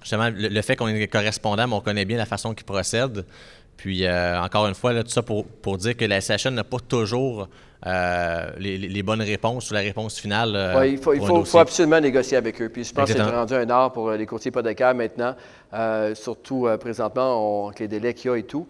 justement, 0.00 0.31
le, 0.33 0.62
fait 0.62 0.76
qu'on 0.76 0.88
est 0.88 1.09
correspondant, 1.09 1.70
on 1.70 1.81
connaît 1.81 2.07
bien 2.07 2.16
la 2.16 2.26
façon 2.26 2.54
qu'il 2.54 2.64
procède. 2.64 3.26
Puis, 3.76 4.04
euh, 4.07 4.40
encore 4.40 4.66
une 4.66 4.74
fois, 4.74 4.92
là, 4.92 5.02
tout 5.04 5.11
ça 5.11 5.22
pour, 5.22 5.46
pour 5.46 5.76
dire 5.76 5.96
que 5.96 6.04
la 6.04 6.20
SHL 6.20 6.54
n'a 6.54 6.64
pas 6.64 6.78
toujours 6.81 7.48
euh, 7.87 8.50
les, 8.59 8.76
les 8.76 9.02
bonnes 9.04 9.22
réponses 9.22 9.70
ou 9.70 9.74
la 9.74 9.81
réponse 9.81 10.18
finale. 10.18 10.54
euh, 10.57 10.78
Ouais, 10.78 10.92
il 10.92 10.98
faut, 10.98 11.14
il 11.14 11.59
absolument 11.59 12.00
négocier 12.00 12.37
avec 12.37 12.61
eux. 12.61 12.68
Puis 12.68 12.85
je 12.85 12.92
pense 12.92 13.09
que 13.09 13.16
c'est 13.16 13.22
rendu 13.22 13.54
un 13.54 13.70
art 13.70 13.92
pour 13.92 14.11
les 14.12 14.26
courtiers 14.26 14.48
hypothécaires 14.48 14.94
maintenant, 14.94 15.35
surtout 16.14 16.68
présentement, 16.81 17.66
on- 17.66 17.66
avec 17.68 17.81
les 17.81 17.88
délais 17.88 18.14
qu'il 18.14 18.31
y 18.31 18.35
a 18.35 18.37
et 18.37 18.42
tout. 18.42 18.66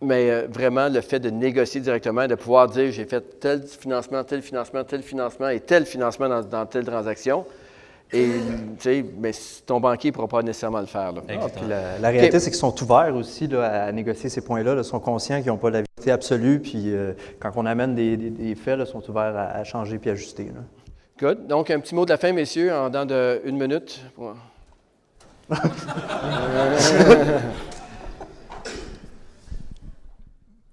Mais 0.00 0.30
euh, 0.30 0.46
vraiment, 0.48 0.88
le 0.88 1.00
fait 1.00 1.18
de 1.18 1.28
négocier 1.30 1.80
directement, 1.80 2.26
de 2.28 2.36
pouvoir 2.36 2.68
dire 2.68 2.92
j'ai 2.92 3.04
fait 3.04 3.40
tel 3.40 3.62
financement, 3.62 4.22
tel 4.22 4.42
financement, 4.42 4.84
tel 4.84 5.02
financement 5.02 5.48
et 5.48 5.58
tel 5.60 5.86
financement 5.86 6.28
dans, 6.28 6.42
dans 6.42 6.66
telle 6.66 6.84
transaction. 6.84 7.44
Et, 8.12 8.26
tu 8.78 8.82
sais, 8.82 9.04
mais 9.18 9.32
ton 9.66 9.80
banquier 9.80 10.10
ne 10.10 10.14
pourra 10.14 10.28
pas 10.28 10.42
nécessairement 10.42 10.80
le 10.80 10.86
faire. 10.86 11.12
là. 11.12 11.20
Ah, 11.28 11.46
puis 11.54 11.66
la, 11.68 11.98
la 11.98 12.08
réalité, 12.08 12.38
c'est 12.40 12.48
qu'ils 12.50 12.58
sont 12.58 12.82
ouverts 12.82 13.14
aussi 13.14 13.48
là, 13.48 13.84
à 13.86 13.92
négocier 13.92 14.30
ces 14.30 14.40
points-là. 14.40 14.74
là. 14.76 14.80
Ils 14.80 14.84
sont 14.84 15.00
conscients 15.00 15.38
qu'ils 15.42 15.48
n'ont 15.50 15.58
pas 15.58 15.68
la 15.70 15.82
vérité 15.82 16.10
absolue. 16.12 16.60
Puis 16.60 16.84
euh, 16.86 17.12
quand 17.40 17.50
on 17.56 17.66
amène 17.66 17.94
des, 17.94 18.16
des- 18.16 18.30
des 18.30 18.54
faits, 18.54 18.78
ils 18.80 18.86
sont 18.86 19.02
ouverts 19.10 19.36
à, 19.36 19.48
à 19.56 19.64
changer 19.64 19.98
puis 19.98 20.08
ajuster. 20.10 20.44
là. 20.44 20.60
Good. 21.20 21.48
Donc, 21.48 21.68
un 21.70 21.80
petit 21.80 21.94
mot 21.96 22.04
de 22.06 22.10
la 22.10 22.16
fin, 22.16 22.32
messieurs, 22.32 22.72
en 22.72 22.88
dans 22.88 23.04
de 23.04 23.42
une 23.44 23.58
minute. 23.58 24.00
pour- 24.16 24.34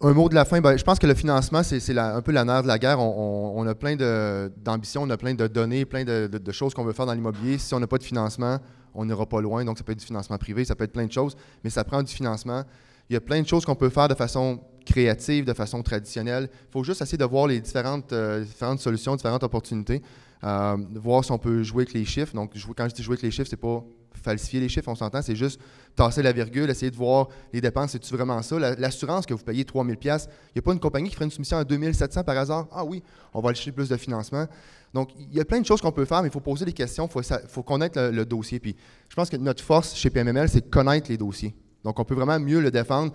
Un 0.06 0.14
mot 0.14 0.30
de 0.30 0.36
la 0.36 0.46
fin, 0.46 0.62
ben, 0.62 0.78
je 0.78 0.84
pense 0.84 1.00
que 1.00 1.08
le 1.08 1.16
financement, 1.16 1.64
c'est 1.64 1.98
un 1.98 2.22
peu 2.22 2.32
la 2.32 2.46
nerf 2.46 2.62
de 2.62 2.68
la 2.68 2.78
guerre. 2.78 3.00
On, 3.00 3.66
a 3.66 3.74
plein 3.74 3.96
d'ambitions, 3.96 5.02
on 5.02 5.10
a 5.10 5.18
plein 5.18 5.34
de 5.34 5.48
données, 5.48 5.84
plein 5.84 6.04
de, 6.04 6.52
choses 6.52 6.76
qu'on 6.76 6.84
veut 6.84 6.94
faire 6.94 7.08
dans 7.08 7.14
l'immobilier. 7.14 7.58
Si 7.58 7.74
on 7.74 7.80
n'a 7.80 7.88
pas 7.88 7.98
de 7.98 8.04
financement, 8.04 8.60
on 8.94 9.06
n'ira 9.06 9.26
pas 9.26 9.42
loin. 9.42 9.66
Donc, 9.66 9.80
ça 9.80 9.84
peut 9.84 9.94
être 9.94 10.00
du 10.00 10.06
financement 10.06 10.38
privé, 10.38 10.64
ça 10.64 10.76
peut 10.76 10.84
être 10.84 10.94
plein 10.94 11.08
de 11.08 11.12
choses, 11.12 11.36
mais 11.64 11.72
ça 11.72 11.84
prend 11.84 12.04
du 12.04 12.14
financement. 12.14 12.64
Il 13.10 13.14
y 13.14 13.16
a 13.16 13.20
plein 13.20 13.42
de 13.42 13.48
choses 13.48 13.66
qu'on 13.66 13.74
peut 13.74 13.90
faire 13.90 14.08
de 14.08 14.14
façon 14.14 14.60
créative, 14.86 15.44
de 15.44 15.54
façon 15.54 15.82
traditionnelle. 15.82 16.50
Il 16.52 16.72
faut 16.72 16.84
juste 16.84 17.02
essayer 17.02 17.18
de 17.18 17.26
voir 17.26 17.48
les 17.48 17.60
différentes, 17.60 18.14
euh, 18.14 18.46
solutions, 18.78 19.16
différentes 19.16 19.44
opportunités, 19.44 20.04
euh, 20.44 20.78
voir 20.94 21.26
si 21.26 21.32
on 21.32 21.40
peut 21.40 21.64
jouer 21.64 21.82
avec 21.82 21.96
les 21.96 22.06
chiffres. 22.06 22.36
Donc, 22.36 22.52
quand 22.78 22.88
je 22.90 22.94
dis 22.94 23.02
jouer 23.02 23.14
avec 23.14 23.24
les 23.24 23.32
chiffres, 23.32 23.50
c'est 23.50 23.58
pas 23.58 23.84
falsifier 24.14 24.60
les 24.60 24.70
chiffres, 24.70 24.88
on 24.88 24.96
s'entend, 24.96 25.24
c'est 25.24 25.36
juste 25.36 25.60
tasser 25.96 26.22
la 26.22 26.32
virgule, 26.32 26.70
essayer 26.70 26.92
de 26.92 26.96
voir 26.96 27.30
les 27.54 27.62
dépenses, 27.62 27.92
c'est-tu 27.92 28.14
vraiment 28.14 28.42
ça? 28.42 28.60
La- 28.60 28.76
L'assurance 28.76 29.26
que 29.26 29.34
vous 29.34 29.44
payez 29.44 29.66
3000 29.66 29.98
pièces, 29.98 30.28
il 30.50 30.58
n'y 30.58 30.60
a 30.60 30.62
pas 30.62 30.74
une 30.74 30.80
compagnie 30.80 31.10
qui 31.10 31.16
ferait 31.16 31.26
une 31.26 31.32
soumission 31.32 31.58
à 31.58 31.64
2700 31.64 32.24
par 32.24 32.38
hasard? 32.38 32.68
Ah 32.72 32.84
oui, 32.84 33.02
on 33.34 33.42
va 33.42 33.50
aller 33.50 33.56
chercher 33.56 33.72
plus 33.72 33.90
de 33.90 33.98
financement. 33.98 34.46
Donc, 34.94 35.10
il 35.20 35.36
y 35.36 35.42
a 35.42 35.46
plein 35.46 35.60
de 35.60 35.66
choses 35.66 35.82
qu'on 35.82 35.92
peut 35.92 36.06
faire, 36.06 36.22
mais 36.22 36.30
il 36.30 36.32
faut 36.32 36.40
poser 36.40 36.64
des 36.64 36.74
questions, 36.74 37.10
il 37.14 37.24
faut, 37.50 37.64
connaître 37.64 38.00
le, 38.00 38.26
dossier. 38.26 38.60
Puis, 38.62 38.76
je 39.10 39.16
pense 39.16 39.30
que 39.30 39.36
notre 39.36 39.62
force 39.62 39.94
chez 39.94 40.10
PMML, 40.10 40.48
c'est 40.48 40.70
connaître 40.70 41.12
les 41.12 41.18
dossiers. 41.18 41.54
Donc, 41.84 42.00
on 42.00 42.06
peut 42.06 42.16
vraiment 42.16 42.40
mieux 42.40 42.62
le 42.62 42.72
défendre. 42.72 43.12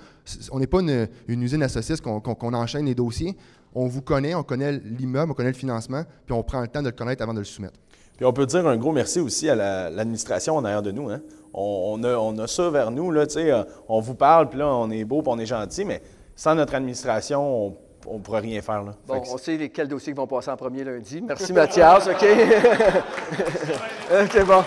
On 0.52 0.58
n'est 0.58 0.66
pas 0.66 0.80
une, 0.80 1.08
usine 1.26 1.62
à 1.62 1.68
saucisses 1.68 2.00
qu'on 2.02 2.54
enchaîne 2.54 2.84
les 2.84 2.94
dossiers. 2.94 3.34
On 3.74 3.86
vous 3.86 4.02
connaît, 4.02 4.34
on 4.34 4.42
connaît 4.42 4.72
l'immeuble, 4.78 5.32
on 5.32 5.34
connaît 5.34 5.52
le 5.52 5.56
financement, 5.56 6.04
puis 6.26 6.34
on 6.34 6.42
prend 6.42 6.60
le 6.60 6.68
temps 6.68 6.82
de 6.82 6.88
le 6.88 6.94
connaître 6.94 7.22
avant 7.22 7.34
de 7.34 7.38
le 7.38 7.44
soumettre. 7.44 7.78
Puis 8.20 8.26
on 8.26 8.34
peut 8.34 8.44
dire 8.44 8.66
un 8.66 8.76
gros 8.76 8.92
merci 8.92 9.18
aussi 9.18 9.48
à 9.48 9.54
la- 9.54 9.88
l'administration 9.88 10.54
en 10.54 10.62
arrière 10.66 10.82
de 10.82 10.90
nous. 10.90 11.08
hein. 11.08 11.22
On, 11.54 11.94
on 11.98 12.04
a, 12.04 12.16
on 12.18 12.36
a 12.38 12.46
ça 12.46 12.68
vers 12.68 12.90
nous, 12.90 13.10
là, 13.10 13.26
tu 13.26 13.32
sais, 13.32 13.50
euh, 13.50 13.62
on 13.88 14.00
vous 14.00 14.14
parle, 14.14 14.50
puis 14.50 14.58
là, 14.58 14.66
on 14.66 14.90
est 14.90 15.04
beau, 15.04 15.22
puis 15.22 15.32
on 15.34 15.38
est 15.38 15.46
gentil, 15.46 15.86
mais 15.86 16.02
sans 16.36 16.54
notre 16.54 16.74
administration, 16.74 17.74
on 18.06 18.14
ne 18.16 18.18
pourrait 18.18 18.40
rien 18.40 18.60
faire. 18.60 18.82
Là. 18.82 18.92
Bon, 19.08 19.22
on 19.32 19.38
sait 19.38 19.56
lesquels 19.56 19.88
dossiers 19.88 20.12
vont 20.12 20.26
passer 20.26 20.50
en 20.50 20.56
premier 20.58 20.84
lundi. 20.84 21.22
Merci 21.26 21.50
Mathias, 21.54 22.08
OK? 22.08 22.22
OK, 24.22 24.44
bon. 24.44 24.62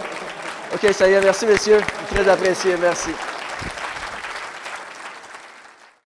OK, 0.74 0.92
ça 0.92 1.08
y 1.08 1.13
est, 1.13 1.22
merci 1.22 1.46
messieurs. 1.46 1.82
Très 2.10 2.28
apprécié, 2.28 2.74
merci. 2.82 3.12